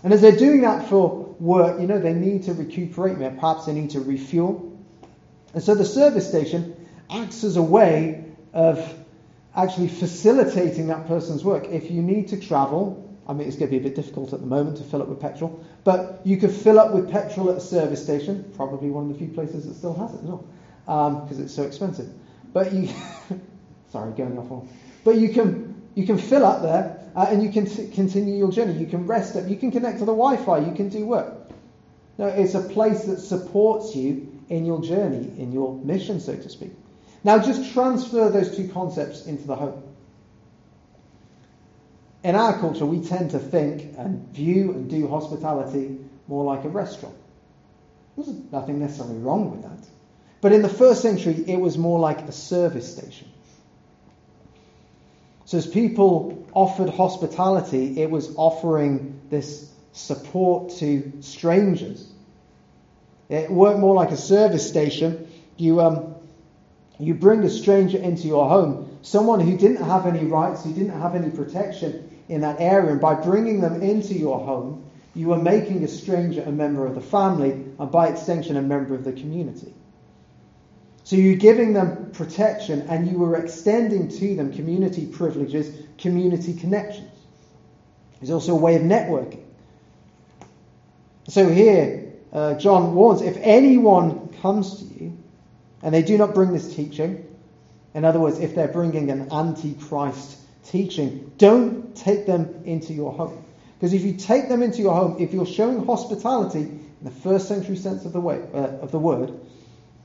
And 0.05 0.13
as 0.13 0.21
they're 0.21 0.37
doing 0.37 0.61
that 0.61 0.89
for 0.91 1.35
work, 1.41 1.81
you 1.81 1.87
know, 1.87 1.99
they 1.99 2.13
need 2.13 2.45
to 2.45 2.53
recuperate, 2.53 3.19
perhaps 3.19 3.65
they 3.65 3.73
need 3.73 3.91
to 3.91 4.01
refuel. 4.01 4.79
And 5.55 5.63
so 5.63 5.75
the 5.75 5.87
service 5.87 6.29
station 6.29 6.77
acts 7.11 7.43
as 7.43 7.57
a 7.57 7.63
way 7.63 8.26
of 8.57 8.95
actually 9.55 9.89
facilitating 9.89 10.87
that 10.87 11.07
person's 11.07 11.45
work. 11.45 11.67
If 11.67 11.91
you 11.91 12.01
need 12.01 12.29
to 12.29 12.41
travel, 12.41 13.07
I 13.29 13.35
mean, 13.35 13.47
it's 13.47 13.57
going 13.57 13.71
to 13.71 13.79
be 13.79 13.85
a 13.85 13.89
bit 13.89 13.95
difficult 13.95 14.33
at 14.33 14.41
the 14.41 14.47
moment 14.47 14.79
to 14.79 14.83
fill 14.83 15.03
up 15.03 15.09
with 15.09 15.21
petrol, 15.21 15.63
but 15.85 16.23
you 16.25 16.39
could 16.39 16.51
fill 16.51 16.81
up 16.81 16.93
with 16.93 17.11
petrol 17.11 17.51
at 17.51 17.59
a 17.59 17.61
service 17.61 18.03
station, 18.03 18.51
probably 18.57 18.89
one 18.91 19.05
of 19.05 19.13
the 19.13 19.19
few 19.19 19.33
places 19.35 19.67
that 19.67 19.75
still 19.75 19.93
has 19.95 20.15
it, 20.15 20.23
no, 20.25 20.47
because 20.87 21.39
um, 21.39 21.45
it's 21.45 21.55
so 21.55 21.65
expensive. 21.65 22.09
But 22.55 22.73
you, 22.73 22.89
sorry, 23.93 24.13
going 24.13 24.39
off 24.39 24.51
on, 24.51 24.69
but 25.05 25.17
you 25.17 25.29
can 25.29 25.75
you 25.95 26.07
can 26.07 26.17
fill 26.17 26.47
up 26.47 26.63
there 26.63 26.99
uh, 27.15 27.27
and 27.29 27.43
you 27.43 27.51
can 27.51 27.67
t- 27.67 27.89
continue 27.89 28.37
your 28.37 28.53
journey. 28.53 28.73
You 28.75 28.87
can 28.87 29.07
rest 29.07 29.37
up. 29.37 29.49
You 29.49 29.57
can 29.57 29.71
connect 29.71 29.99
to 29.99 30.05
the 30.07 30.13
Wi-Fi. 30.13 30.59
You 30.59 30.75
can 30.75 30.89
do 30.89 31.05
work. 31.05 31.35
No, 32.19 32.27
it's 32.27 32.55
a 32.55 32.61
place 32.61 33.05
that 33.05 33.19
supports 33.19 33.95
you 33.95 34.33
in 34.49 34.65
your 34.65 34.81
journey, 34.83 35.33
in 35.39 35.53
your 35.53 35.75
mission, 35.75 36.21
so 36.21 36.35
to 36.37 36.49
speak. 36.49 36.73
Now, 37.27 37.41
just 37.41 37.73
transfer 37.73 38.29
those 38.29 38.57
two 38.57 38.69
concepts 38.69 39.27
into 39.27 39.49
the 39.49 39.57
home. 39.57 39.83
In 42.23 42.37
our 42.37 42.57
culture, 42.61 42.87
we 42.87 43.01
tend 43.01 43.33
to 43.33 43.41
think 43.41 43.97
and 43.99 44.29
view 44.29 44.71
and 44.71 44.89
do 44.89 45.09
hospitality 45.09 45.99
more 46.29 46.45
like 46.45 46.65
a 46.65 46.69
restaurant. 46.69 47.17
There's 48.17 48.29
nothing 48.53 48.79
necessarily 48.79 49.19
wrong 49.19 49.51
with 49.51 49.63
that. 49.63 49.89
But 50.41 50.53
in 50.53 50.63
the 50.63 50.69
first 50.69 51.03
century, 51.03 51.35
it 51.49 51.59
was 51.59 51.77
more 51.77 51.99
like 51.99 52.21
a 52.21 52.31
service 52.31 52.97
station. 52.97 53.29
So 55.47 55.59
as 55.59 55.67
people 55.67 56.47
offered 56.53 56.91
hospitality, 56.91 58.01
it 58.01 58.09
was 58.09 58.37
offering 58.37 59.21
this 59.31 59.69
support 59.91 60.71
to 60.77 61.13
strangers. 61.23 62.09
It 63.29 63.51
worked 63.51 63.81
more 63.81 63.97
like 63.97 64.13
a 64.13 64.17
service 64.17 64.69
station. 64.69 65.27
You, 65.57 65.81
um, 65.81 66.16
you 66.99 67.15
bring 67.15 67.43
a 67.45 67.51
stranger 67.51 67.99
into 67.99 68.27
your 68.27 68.49
home, 68.49 68.99
someone 69.03 69.41
who 69.41 69.57
didn't 69.57 69.85
have 69.85 70.07
any 70.07 70.25
rights, 70.25 70.65
who 70.65 70.73
didn't 70.73 70.99
have 70.99 71.15
any 71.15 71.31
protection 71.31 72.09
in 72.29 72.41
that 72.41 72.61
area, 72.61 72.93
and 72.93 73.01
by 73.01 73.15
bringing 73.15 73.61
them 73.61 73.83
into 73.83 74.15
your 74.15 74.39
home, 74.39 74.85
you 75.15 75.33
are 75.33 75.39
making 75.39 75.85
a 75.85 75.89
stranger 75.89 76.43
a 76.43 76.53
member 76.53 76.87
of 76.87 76.95
the 76.95 77.01
family, 77.01 77.53
and 77.53 77.91
by 77.91 78.09
extension, 78.09 78.57
a 78.57 78.63
member 78.63 78.95
of 78.95 79.05
the 79.05 79.13
community. 79.13 79.73
So 81.05 81.15
you're 81.15 81.37
giving 81.37 81.73
them 81.73 82.11
protection 82.11 82.81
and 82.89 83.09
you 83.09 83.19
were 83.19 83.37
extending 83.37 84.09
to 84.09 84.35
them 84.35 84.53
community 84.53 85.07
privileges, 85.07 85.87
community 85.99 86.53
connections. 86.53 87.13
It's 88.21 88.33
also 88.33 88.55
a 88.55 88.57
way 88.57 88.75
of 88.75 88.83
networking. 88.83 89.45
So 91.29 91.49
here, 91.49 92.13
uh, 92.33 92.55
John 92.55 92.97
warns 92.97 93.23
if 93.23 93.37
anyone 93.41 94.31
comes 94.43 94.81
to 94.81 94.85
you 94.85 95.17
and 95.87 95.95
they 95.95 96.03
do 96.03 96.19
not 96.19 96.35
bring 96.35 96.53
this 96.53 96.75
teaching, 96.75 97.25
in 97.95 98.05
other 98.05 98.19
words, 98.19 98.41
if 98.41 98.57
they're 98.57 98.67
bringing 98.67 99.09
an 99.13 99.31
antichrist 99.31 100.37
teaching, 100.65 101.31
don't 101.39 101.95
take 101.95 102.27
them 102.27 102.63
into 102.65 102.93
your 102.93 103.13
home. 103.13 103.45
Because 103.79 103.93
if 103.93 104.03
you 104.03 104.15
take 104.15 104.49
them 104.49 104.65
into 104.65 104.83
your 104.83 104.97
home, 104.97 105.19
if 105.21 105.33
you're 105.33 105.47
showing 105.47 105.87
hospitality 105.87 106.63
in 106.63 107.05
the 107.05 107.13
first 107.13 107.47
century 107.47 107.77
sense 107.77 108.05
of 108.05 108.13
the, 108.13 108.21
way, 108.21 108.43
uh, 108.53 108.83
of 108.83 108.91
the 108.91 108.99
word, 108.99 109.33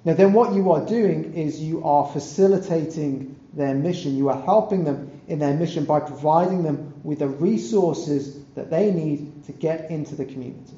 now, 0.05 0.13
then 0.13 0.33
what 0.33 0.53
you 0.53 0.71
are 0.71 0.85
doing 0.85 1.33
is 1.33 1.59
you 1.59 1.83
are 1.83 2.05
facilitating 2.05 3.39
their 3.53 3.73
mission. 3.73 4.15
You 4.15 4.29
are 4.29 4.39
helping 4.39 4.83
them 4.83 5.19
in 5.27 5.39
their 5.39 5.55
mission 5.55 5.85
by 5.85 5.99
providing 6.01 6.61
them 6.61 6.93
with 7.03 7.17
the 7.19 7.27
resources 7.27 8.37
that 8.53 8.69
they 8.69 8.91
need 8.91 9.45
to 9.45 9.51
get 9.51 9.89
into 9.89 10.13
the 10.13 10.25
community. 10.25 10.77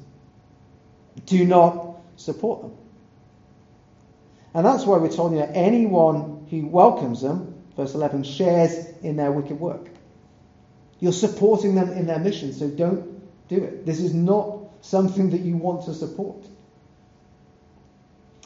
Do 1.26 1.44
not 1.44 2.00
support 2.16 2.62
them. 2.62 2.72
And 4.54 4.64
that's 4.64 4.86
why 4.86 4.98
we're 4.98 5.10
told 5.10 5.32
you 5.32 5.40
know, 5.40 5.50
anyone 5.52 6.46
who 6.48 6.66
welcomes 6.66 7.20
them, 7.20 7.62
verse 7.76 7.94
11, 7.94 8.22
shares 8.22 8.86
in 9.02 9.16
their 9.16 9.32
wicked 9.32 9.58
work. 9.58 9.88
You're 11.00 11.12
supporting 11.12 11.74
them 11.74 11.90
in 11.90 12.06
their 12.06 12.20
mission, 12.20 12.52
so 12.52 12.68
don't 12.68 13.20
do 13.48 13.62
it. 13.62 13.84
This 13.84 14.00
is 14.00 14.14
not 14.14 14.60
something 14.80 15.30
that 15.30 15.40
you 15.40 15.56
want 15.56 15.84
to 15.86 15.94
support. 15.94 16.46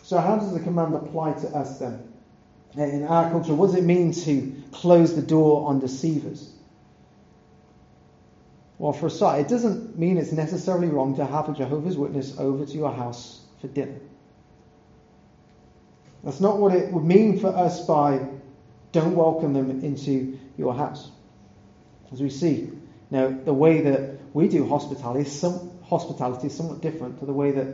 So, 0.02 0.18
how 0.18 0.36
does 0.36 0.54
the 0.54 0.60
command 0.60 0.94
apply 0.94 1.34
to 1.34 1.48
us 1.48 1.78
then? 1.78 2.02
In 2.74 3.04
our 3.04 3.30
culture, 3.30 3.54
what 3.54 3.66
does 3.66 3.76
it 3.76 3.84
mean 3.84 4.12
to 4.12 4.54
close 4.72 5.14
the 5.14 5.22
door 5.22 5.68
on 5.68 5.80
deceivers? 5.80 6.50
Well, 8.78 8.92
for 8.92 9.08
a 9.08 9.10
start, 9.10 9.40
it 9.40 9.48
doesn't 9.48 9.98
mean 9.98 10.16
it's 10.16 10.32
necessarily 10.32 10.88
wrong 10.88 11.16
to 11.16 11.26
have 11.26 11.48
a 11.48 11.52
Jehovah's 11.52 11.96
Witness 11.96 12.38
over 12.38 12.64
to 12.64 12.72
your 12.72 12.92
house 12.92 13.40
for 13.60 13.66
dinner. 13.66 13.98
That's 16.24 16.40
not 16.40 16.58
what 16.58 16.74
it 16.74 16.92
would 16.92 17.04
mean 17.04 17.38
for 17.38 17.48
us 17.48 17.86
by 17.86 18.26
don't 18.92 19.14
welcome 19.14 19.52
them 19.52 19.70
into 19.82 20.38
your 20.56 20.74
house. 20.74 21.10
As 22.12 22.20
we 22.20 22.30
see, 22.30 22.70
now 23.10 23.28
the 23.28 23.52
way 23.52 23.82
that 23.82 24.18
we 24.34 24.48
do 24.48 24.66
hospitality 24.66 25.28
is, 25.28 25.40
some, 25.40 25.70
hospitality 25.84 26.48
is 26.48 26.56
somewhat 26.56 26.80
different 26.80 27.20
to 27.20 27.26
the 27.26 27.32
way 27.32 27.52
that, 27.52 27.66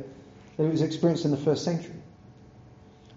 that 0.57 0.64
it 0.64 0.70
was 0.70 0.83
experienced 0.83 1.24
in 1.24 1.30
the 1.30 1.37
first 1.37 1.64
century. 1.64 1.94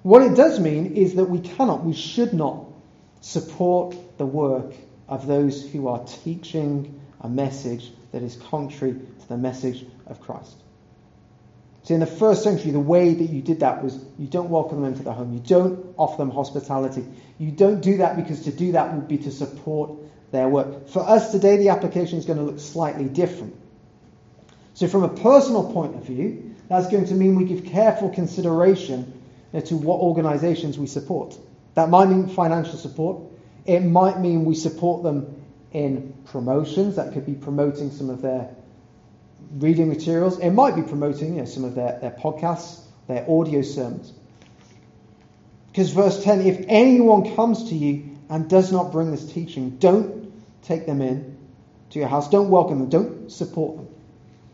What 0.03 0.21
it 0.21 0.35
does 0.35 0.59
mean 0.59 0.95
is 0.95 1.15
that 1.15 1.25
we 1.25 1.39
cannot, 1.39 1.83
we 1.83 1.93
should 1.93 2.33
not 2.33 2.65
support 3.21 3.95
the 4.17 4.25
work 4.25 4.73
of 5.07 5.27
those 5.27 5.69
who 5.69 5.87
are 5.87 6.03
teaching 6.23 6.99
a 7.21 7.29
message 7.29 7.91
that 8.11 8.21
is 8.21 8.35
contrary 8.35 8.93
to 8.93 9.27
the 9.27 9.37
message 9.37 9.85
of 10.05 10.21
Christ. 10.21 10.55
See, 11.87 11.93
in 11.93 12.01
the 12.01 12.05
first 12.05 12.43
century, 12.43 12.71
the 12.71 12.81
way 12.81 13.13
that 13.13 13.29
you 13.29 13.41
did 13.41 13.61
that 13.61 13.81
was 13.81 13.97
you 14.19 14.27
don't 14.27 14.49
welcome 14.49 14.81
them 14.81 14.91
into 14.91 15.03
the 15.03 15.13
home, 15.13 15.31
you 15.31 15.39
don't 15.39 15.95
offer 15.95 16.17
them 16.17 16.31
hospitality. 16.31 17.05
You 17.39 17.49
don't 17.49 17.79
do 17.79 17.95
that 17.99 18.17
because 18.17 18.41
to 18.41 18.51
do 18.51 18.73
that 18.73 18.93
would 18.93 19.07
be 19.07 19.19
to 19.19 19.31
support 19.31 19.91
their 20.31 20.49
work. 20.49 20.89
For 20.89 20.99
us 20.99 21.31
today, 21.31 21.55
the 21.55 21.69
application 21.69 22.19
is 22.19 22.25
going 22.25 22.39
to 22.39 22.43
look 22.43 22.59
slightly 22.59 23.05
different. 23.05 23.55
So, 24.73 24.89
from 24.89 25.03
a 25.03 25.07
personal 25.07 25.71
point 25.71 25.95
of 25.95 26.03
view, 26.03 26.55
that's 26.67 26.89
going 26.89 27.05
to 27.05 27.13
mean 27.13 27.35
we 27.35 27.45
give 27.45 27.63
careful 27.63 28.09
consideration 28.09 29.23
to 29.53 29.77
what 29.77 30.01
organizations 30.01 30.77
we 30.77 30.87
support. 30.87 31.37
That 31.75 31.89
might 31.89 32.09
mean 32.09 32.27
financial 32.27 32.77
support. 32.77 33.21
It 33.65 33.79
might 33.79 34.19
mean 34.19 34.43
we 34.43 34.55
support 34.55 35.03
them 35.03 35.41
in 35.71 36.13
promotions. 36.25 36.97
That 36.97 37.13
could 37.13 37.25
be 37.25 37.35
promoting 37.35 37.91
some 37.91 38.09
of 38.09 38.21
their 38.21 38.53
reading 39.51 39.87
materials. 39.87 40.39
It 40.39 40.51
might 40.51 40.75
be 40.75 40.81
promoting 40.81 41.35
you 41.35 41.41
know, 41.41 41.45
some 41.45 41.63
of 41.63 41.75
their, 41.75 41.99
their 41.99 42.11
podcasts, 42.11 42.81
their 43.07 43.29
audio 43.29 43.61
sermons. 43.61 44.13
Because 45.67 45.91
verse 45.91 46.23
10 46.23 46.41
if 46.41 46.65
anyone 46.67 47.35
comes 47.35 47.69
to 47.69 47.75
you 47.75 48.17
and 48.29 48.49
does 48.49 48.71
not 48.71 48.91
bring 48.91 49.11
this 49.11 49.31
teaching, 49.31 49.77
don't 49.77 50.31
take 50.63 50.85
them 50.85 51.01
in 51.01 51.37
to 51.91 51.99
your 51.99 52.07
house. 52.07 52.29
Don't 52.29 52.49
welcome 52.49 52.79
them. 52.79 52.89
Don't 52.89 53.31
support 53.31 53.77
them. 53.77 53.87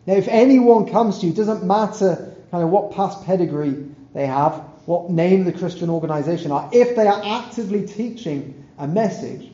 Now, 0.05 0.15
if 0.15 0.27
anyone 0.27 0.91
comes 0.91 1.19
to 1.19 1.25
you, 1.25 1.31
it 1.31 1.35
doesn't 1.35 1.63
matter 1.63 2.35
kind 2.51 2.63
of 2.63 2.69
what 2.69 2.91
past 2.91 3.25
pedigree 3.25 3.85
they 4.13 4.27
have, 4.27 4.53
what 4.85 5.09
name 5.09 5.45
the 5.45 5.53
Christian 5.53 5.89
organization 5.89 6.51
are, 6.51 6.69
if 6.73 6.95
they 6.95 7.07
are 7.07 7.21
actively 7.23 7.87
teaching 7.87 8.65
a 8.77 8.87
message 8.87 9.49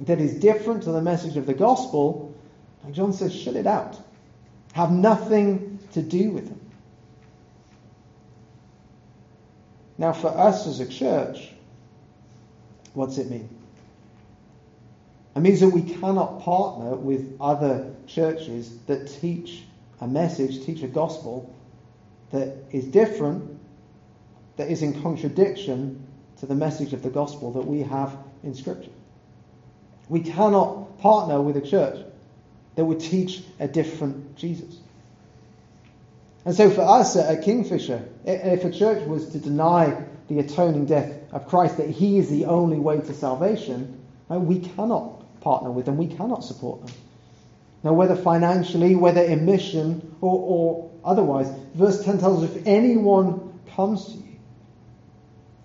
that 0.00 0.20
is 0.20 0.34
different 0.34 0.82
to 0.82 0.92
the 0.92 1.00
message 1.00 1.36
of 1.36 1.46
the 1.46 1.54
gospel, 1.54 2.34
like 2.82 2.92
John 2.92 3.12
says, 3.12 3.34
shut 3.34 3.54
it 3.54 3.66
out 3.66 3.96
have 4.72 4.92
nothing 4.92 5.78
to 5.92 6.02
do 6.02 6.30
with 6.30 6.48
them. 6.48 6.60
Now, 9.98 10.12
for 10.12 10.28
us 10.28 10.66
as 10.66 10.80
a 10.80 10.88
church, 10.88 11.50
what's 12.94 13.18
it 13.18 13.30
mean? 13.30 13.48
It 15.36 15.40
means 15.40 15.60
that 15.60 15.68
we 15.68 15.82
cannot 15.82 16.40
partner 16.40 16.94
with 16.94 17.36
other 17.40 17.94
churches 18.06 18.78
that 18.86 19.08
teach 19.20 19.62
a 20.00 20.06
message, 20.06 20.64
teach 20.64 20.82
a 20.82 20.88
gospel 20.88 21.54
that 22.30 22.56
is 22.72 22.84
different, 22.86 23.58
that 24.56 24.70
is 24.70 24.82
in 24.82 25.00
contradiction 25.02 26.06
to 26.38 26.46
the 26.46 26.54
message 26.54 26.92
of 26.92 27.02
the 27.02 27.10
gospel 27.10 27.52
that 27.52 27.66
we 27.66 27.80
have 27.80 28.16
in 28.42 28.54
Scripture. 28.54 28.90
We 30.08 30.20
cannot 30.20 30.98
partner 30.98 31.40
with 31.40 31.56
a 31.56 31.60
church 31.60 32.04
that 32.76 32.84
would 32.84 33.00
teach 33.00 33.42
a 33.58 33.68
different 33.68 34.36
Jesus. 34.36 34.78
And 36.44 36.54
so 36.54 36.70
for 36.70 36.82
us 36.82 37.16
at 37.16 37.42
Kingfisher, 37.42 38.08
if 38.24 38.64
a 38.64 38.70
church 38.70 39.06
was 39.06 39.30
to 39.30 39.38
deny 39.38 40.04
the 40.28 40.38
atoning 40.38 40.86
death 40.86 41.12
of 41.32 41.46
Christ, 41.48 41.76
that 41.76 41.90
he 41.90 42.18
is 42.18 42.30
the 42.30 42.46
only 42.46 42.78
way 42.78 42.98
to 42.98 43.12
salvation, 43.12 44.00
uh, 44.30 44.38
we 44.38 44.60
cannot 44.60 45.40
partner 45.40 45.70
with 45.70 45.86
them, 45.86 45.96
we 45.96 46.06
cannot 46.06 46.44
support 46.44 46.86
them. 46.86 46.94
Now, 47.82 47.94
whether 47.94 48.14
financially, 48.14 48.94
whether 48.94 49.22
in 49.22 49.46
mission, 49.46 50.16
or, 50.20 50.38
or 50.38 50.90
otherwise, 51.04 51.50
verse 51.74 52.04
10 52.04 52.18
tells 52.18 52.44
us 52.44 52.54
if 52.54 52.66
anyone 52.66 53.58
comes 53.74 54.06
to 54.06 54.12
you, 54.12 54.36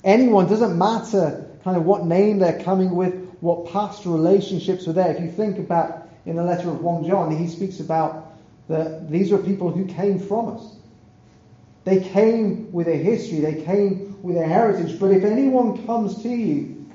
anyone, 0.03 0.47
doesn't 0.47 0.77
matter 0.77 1.45
kind 1.63 1.77
of 1.77 1.85
what 1.85 2.05
name 2.05 2.39
they're 2.39 2.63
coming 2.63 2.95
with, 2.95 3.13
what 3.41 3.71
past 3.71 4.05
relationships 4.05 4.87
were 4.87 4.93
there. 4.93 5.13
If 5.13 5.21
you 5.21 5.31
think 5.31 5.57
about 5.57 6.04
in 6.25 6.35
the 6.35 6.43
letter 6.43 6.69
of 6.69 6.81
1 6.81 7.05
John, 7.05 7.35
he 7.35 7.47
speaks 7.47 7.79
about 7.79 8.35
that 8.67 9.09
these 9.09 9.31
are 9.31 9.37
people 9.37 9.71
who 9.71 9.85
came 9.85 10.19
from 10.19 10.57
us. 10.57 10.75
They 11.83 11.99
came 11.99 12.71
with 12.71 12.87
a 12.87 12.95
history, 12.95 13.39
they 13.41 13.61
came 13.63 14.17
with 14.23 14.37
a 14.37 14.45
heritage. 14.45 14.99
But 14.99 15.11
if 15.11 15.23
anyone 15.23 15.85
comes 15.85 16.23
to 16.23 16.29
you 16.29 16.87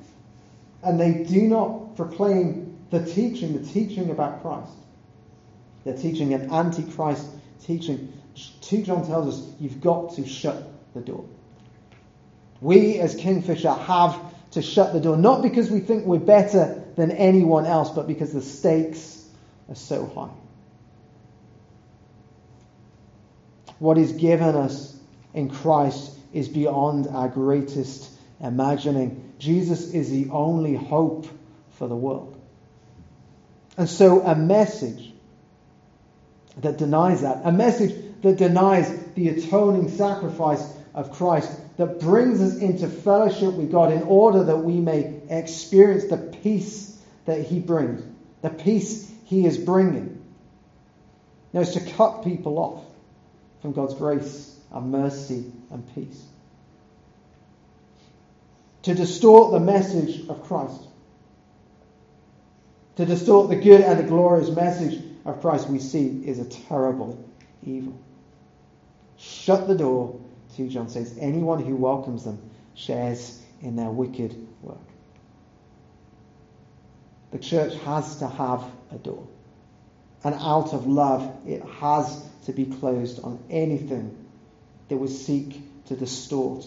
and 0.83 0.99
they 0.99 1.25
do 1.25 1.43
not 1.43 1.95
proclaim 1.97 2.77
the 2.91 3.05
teaching, 3.05 3.63
the 3.63 3.69
teaching 3.69 4.11
about 4.11 4.43
Christ, 4.43 4.73
they're 5.85 5.97
teaching 5.97 6.35
an 6.35 6.53
antichrist 6.53 7.27
teaching. 7.63 8.13
2 8.63 8.83
John 8.83 9.07
tells 9.07 9.35
us 9.35 9.55
you've 9.61 9.81
got 9.81 10.15
to 10.15 10.27
shut 10.27 10.69
the 10.95 11.01
door. 11.01 11.25
We 12.61 12.99
as 12.99 13.15
Kingfisher 13.15 13.73
have 13.73 14.19
to 14.53 14.63
shut 14.63 14.93
the 14.93 15.01
door, 15.01 15.17
not 15.17 15.43
because 15.43 15.71
we 15.71 15.79
think 15.79 16.05
we're 16.05 16.19
better 16.19 16.83
than 16.97 17.13
anyone 17.13 17.65
else, 17.65 17.91
but 17.91 18.09
because 18.09 18.33
the 18.33 18.43
stakes 18.43 19.20
are 19.71 19.77
so 19.77 20.07
high. 20.07 20.31
What 23.79 23.97
is 23.97 24.13
given 24.13 24.57
us 24.57 24.95
in 25.33 25.49
Christ 25.49 26.13
is 26.33 26.49
beyond 26.49 27.07
our 27.09 27.29
greatest 27.29 28.11
imagining. 28.41 29.33
Jesus 29.39 29.95
is 29.95 30.11
the 30.11 30.29
only 30.31 30.75
hope 30.75 31.27
for 31.71 31.89
the 31.89 31.97
world. 31.97 32.37
And 33.77 33.89
so, 33.89 34.21
a 34.21 34.35
message 34.35 35.13
that 36.59 36.77
denies 36.77 37.23
that, 37.23 37.41
a 37.45 37.53
message 37.53 37.95
that 38.23 38.37
denies 38.37 38.93
the 39.15 39.29
atoning 39.29 39.89
sacrifice 39.89 40.63
of 40.93 41.13
Christ, 41.13 41.51
that 41.79 42.01
brings 42.01 42.43
us 42.43 42.57
into 42.59 42.89
fellowship 42.89 43.55
with 43.55 43.73
God 43.73 43.93
in 43.93 44.03
order 44.03 44.45
that 44.45 44.59
we 44.59 44.75
may 44.75 45.21
experience 45.31 46.05
the 46.05 46.19
peace 46.19 47.01
that 47.25 47.47
He 47.47 47.61
brings, 47.61 48.03
the 48.43 48.51
peace 48.51 49.11
he 49.31 49.47
is 49.47 49.57
bringing. 49.57 50.21
Now, 51.53 51.61
it's 51.61 51.75
to 51.75 51.81
cut 51.93 52.25
people 52.25 52.59
off 52.59 52.83
from 53.63 53.73
God's 53.73 53.95
grace 53.95 54.59
and 54.73 54.91
mercy 54.91 55.53
and 55.71 55.95
peace. 55.95 56.21
To 58.83 58.95
distort 58.95 59.53
the 59.53 59.61
message 59.61 60.29
of 60.29 60.43
Christ. 60.43 60.83
To 62.97 63.07
distort 63.07 63.51
the 63.51 63.57
good 63.57 63.83
and 63.83 64.01
the 64.01 64.03
glorious 64.03 64.51
message 64.51 65.01
of 65.25 65.41
Christ 65.41 65.69
we 65.69 65.79
see 65.79 66.25
is 66.27 66.41
a 66.41 66.45
terrible 66.45 67.25
evil. 67.63 67.97
Shut 69.17 69.69
the 69.69 69.77
door, 69.77 70.19
2 70.57 70.69
John 70.71 70.89
says. 70.89 71.17
Anyone 71.21 71.65
who 71.65 71.77
welcomes 71.77 72.25
them 72.25 72.51
shares 72.75 73.41
in 73.63 73.77
their 73.77 73.91
wicked 73.91 74.35
work. 74.61 74.90
The 77.31 77.39
church 77.39 77.75
has 77.85 78.17
to 78.17 78.29
have 78.29 78.65
a 78.91 78.99
door. 78.99 79.27
And 80.25 80.35
out 80.35 80.75
of 80.75 80.87
love, 80.87 81.47
it 81.47 81.63
has 81.63 82.25
to 82.47 82.53
be 82.53 82.67
closed 82.67 83.23
on 83.23 83.43
anything 83.49 84.17
that 84.89 84.97
would 84.97 85.11
seek 85.11 85.63
to 85.87 85.97
distort 85.97 86.67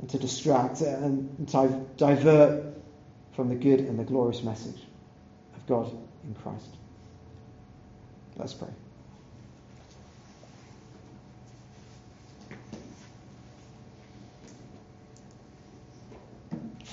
and 0.00 0.10
to 0.10 0.18
distract 0.18 0.80
and 0.80 1.48
to 1.48 1.86
divert 1.96 2.74
from 3.34 3.48
the 3.48 3.54
good 3.54 3.80
and 3.80 3.98
the 3.98 4.04
glorious 4.04 4.42
message 4.42 4.80
of 5.56 5.66
God 5.66 5.90
in 6.24 6.34
Christ. 6.34 6.68
Let's 8.36 8.54
pray. 8.54 8.68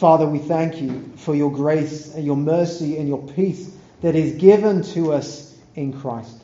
Father, 0.01 0.25
we 0.25 0.39
thank 0.39 0.81
you 0.81 1.13
for 1.17 1.35
your 1.35 1.51
grace 1.51 2.15
and 2.15 2.25
your 2.25 2.35
mercy 2.35 2.97
and 2.97 3.07
your 3.07 3.21
peace 3.21 3.71
that 4.01 4.15
is 4.15 4.41
given 4.41 4.81
to 4.81 5.13
us 5.13 5.55
in 5.75 5.93
Christ. 5.93 6.41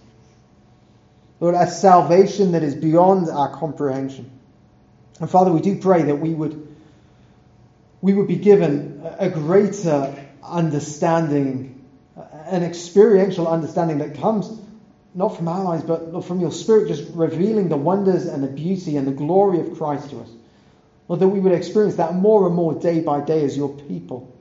Lord, 1.39 1.55
a 1.55 1.65
salvation 1.65 2.51
that 2.51 2.61
is 2.61 2.75
beyond 2.75 3.31
our 3.31 3.51
comprehension. 3.55 4.29
And 5.19 5.27
Father, 5.27 5.51
we 5.51 5.61
do 5.61 5.79
pray 5.79 6.03
that 6.03 6.17
we 6.17 6.35
would, 6.35 6.75
we 7.99 8.13
would 8.13 8.27
be 8.27 8.35
given 8.35 9.01
a 9.17 9.27
greater 9.27 10.13
understanding, 10.43 11.83
an 12.15 12.61
experiential 12.61 13.47
understanding 13.47 13.97
that 13.97 14.19
comes 14.21 14.55
not 15.15 15.35
from 15.35 15.47
our 15.47 15.73
eyes, 15.73 15.81
but 15.81 16.23
from 16.25 16.41
your 16.41 16.51
Spirit, 16.51 16.89
just 16.89 17.11
revealing 17.11 17.69
the 17.69 17.77
wonders 17.77 18.27
and 18.27 18.43
the 18.43 18.49
beauty 18.49 18.97
and 18.97 19.07
the 19.07 19.11
glory 19.11 19.61
of 19.61 19.75
Christ 19.79 20.11
to 20.11 20.19
us. 20.19 20.29
Lord, 21.07 21.21
that 21.21 21.27
we 21.27 21.39
would 21.39 21.53
experience 21.53 21.95
that 21.95 22.15
more 22.15 22.47
and 22.47 22.55
more 22.55 22.73
day 22.73 22.99
by 22.99 23.21
day 23.21 23.43
as 23.43 23.55
your 23.55 23.69
people. 23.69 24.33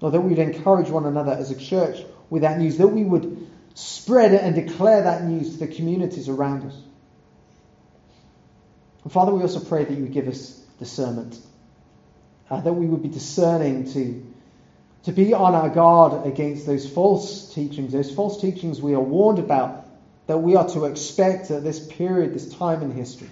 Lord, 0.00 0.14
that 0.14 0.20
we 0.20 0.30
would 0.30 0.38
encourage 0.38 0.88
one 0.88 1.06
another 1.06 1.32
as 1.32 1.50
a 1.50 1.56
church 1.56 2.04
with 2.30 2.42
that 2.42 2.58
news, 2.58 2.78
that 2.78 2.88
we 2.88 3.04
would 3.04 3.50
spread 3.74 4.32
it 4.32 4.42
and 4.42 4.54
declare 4.54 5.02
that 5.02 5.24
news 5.24 5.52
to 5.52 5.66
the 5.66 5.74
communities 5.74 6.28
around 6.28 6.64
us. 6.64 6.76
And 9.02 9.12
Father, 9.12 9.32
we 9.32 9.42
also 9.42 9.60
pray 9.60 9.84
that 9.84 9.92
you 9.92 10.02
would 10.04 10.12
give 10.12 10.28
us 10.28 10.50
discernment, 10.78 11.38
uh, 12.50 12.60
that 12.60 12.72
we 12.72 12.86
would 12.86 13.02
be 13.02 13.08
discerning 13.08 13.92
to, 13.92 14.24
to 15.04 15.12
be 15.12 15.34
on 15.34 15.54
our 15.54 15.68
guard 15.68 16.26
against 16.26 16.66
those 16.66 16.88
false 16.88 17.52
teachings, 17.52 17.92
those 17.92 18.14
false 18.14 18.40
teachings 18.40 18.80
we 18.80 18.94
are 18.94 19.00
warned 19.00 19.38
about 19.38 19.84
that 20.26 20.38
we 20.38 20.56
are 20.56 20.66
to 20.70 20.86
expect 20.86 21.50
at 21.50 21.62
this 21.62 21.86
period, 21.86 22.32
this 22.32 22.52
time 22.54 22.82
in 22.82 22.90
history. 22.90 23.28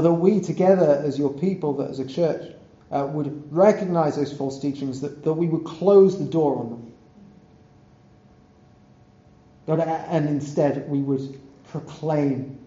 That 0.00 0.10
we 0.10 0.40
together 0.40 1.02
as 1.04 1.18
your 1.18 1.34
people, 1.34 1.74
that 1.74 1.90
as 1.90 1.98
a 1.98 2.06
church, 2.06 2.50
uh, 2.90 3.06
would 3.12 3.52
recognize 3.52 4.16
those 4.16 4.32
false 4.32 4.58
teachings, 4.58 5.02
that, 5.02 5.22
that 5.22 5.34
we 5.34 5.46
would 5.46 5.64
close 5.64 6.18
the 6.18 6.24
door 6.24 6.58
on 6.58 6.70
them. 6.70 6.92
And 9.78 10.28
instead 10.28 10.88
we 10.88 11.00
would 11.00 11.38
proclaim 11.68 12.58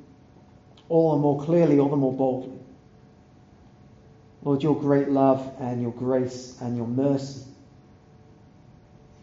all 0.87 1.13
the 1.13 1.17
more 1.17 1.43
clearly, 1.43 1.79
all 1.79 1.89
the 1.89 1.95
more 1.95 2.13
boldly. 2.13 2.59
Lord, 4.43 4.61
your 4.61 4.79
great 4.79 5.09
love 5.09 5.51
and 5.59 5.81
your 5.81 5.93
grace 5.93 6.59
and 6.61 6.77
your 6.77 6.87
mercy. 6.87 7.41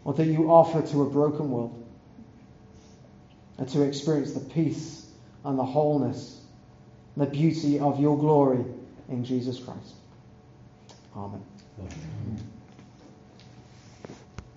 Lord, 0.03 0.17
that 0.17 0.25
you 0.25 0.51
offer 0.51 0.81
to 0.81 1.03
a 1.03 1.09
broken 1.09 1.49
world 1.49 1.87
and 3.57 3.69
to 3.69 3.83
experience 3.83 4.33
the 4.33 4.41
peace 4.41 5.09
and 5.45 5.57
the 5.57 5.63
wholeness 5.63 6.42
the 7.17 7.25
beauty 7.25 7.79
of 7.79 7.99
your 7.99 8.17
glory 8.17 8.63
in 9.09 9.23
Jesus 9.23 9.59
Christ. 9.59 9.95
Amen. 11.15 11.43
Amen. 11.79 12.52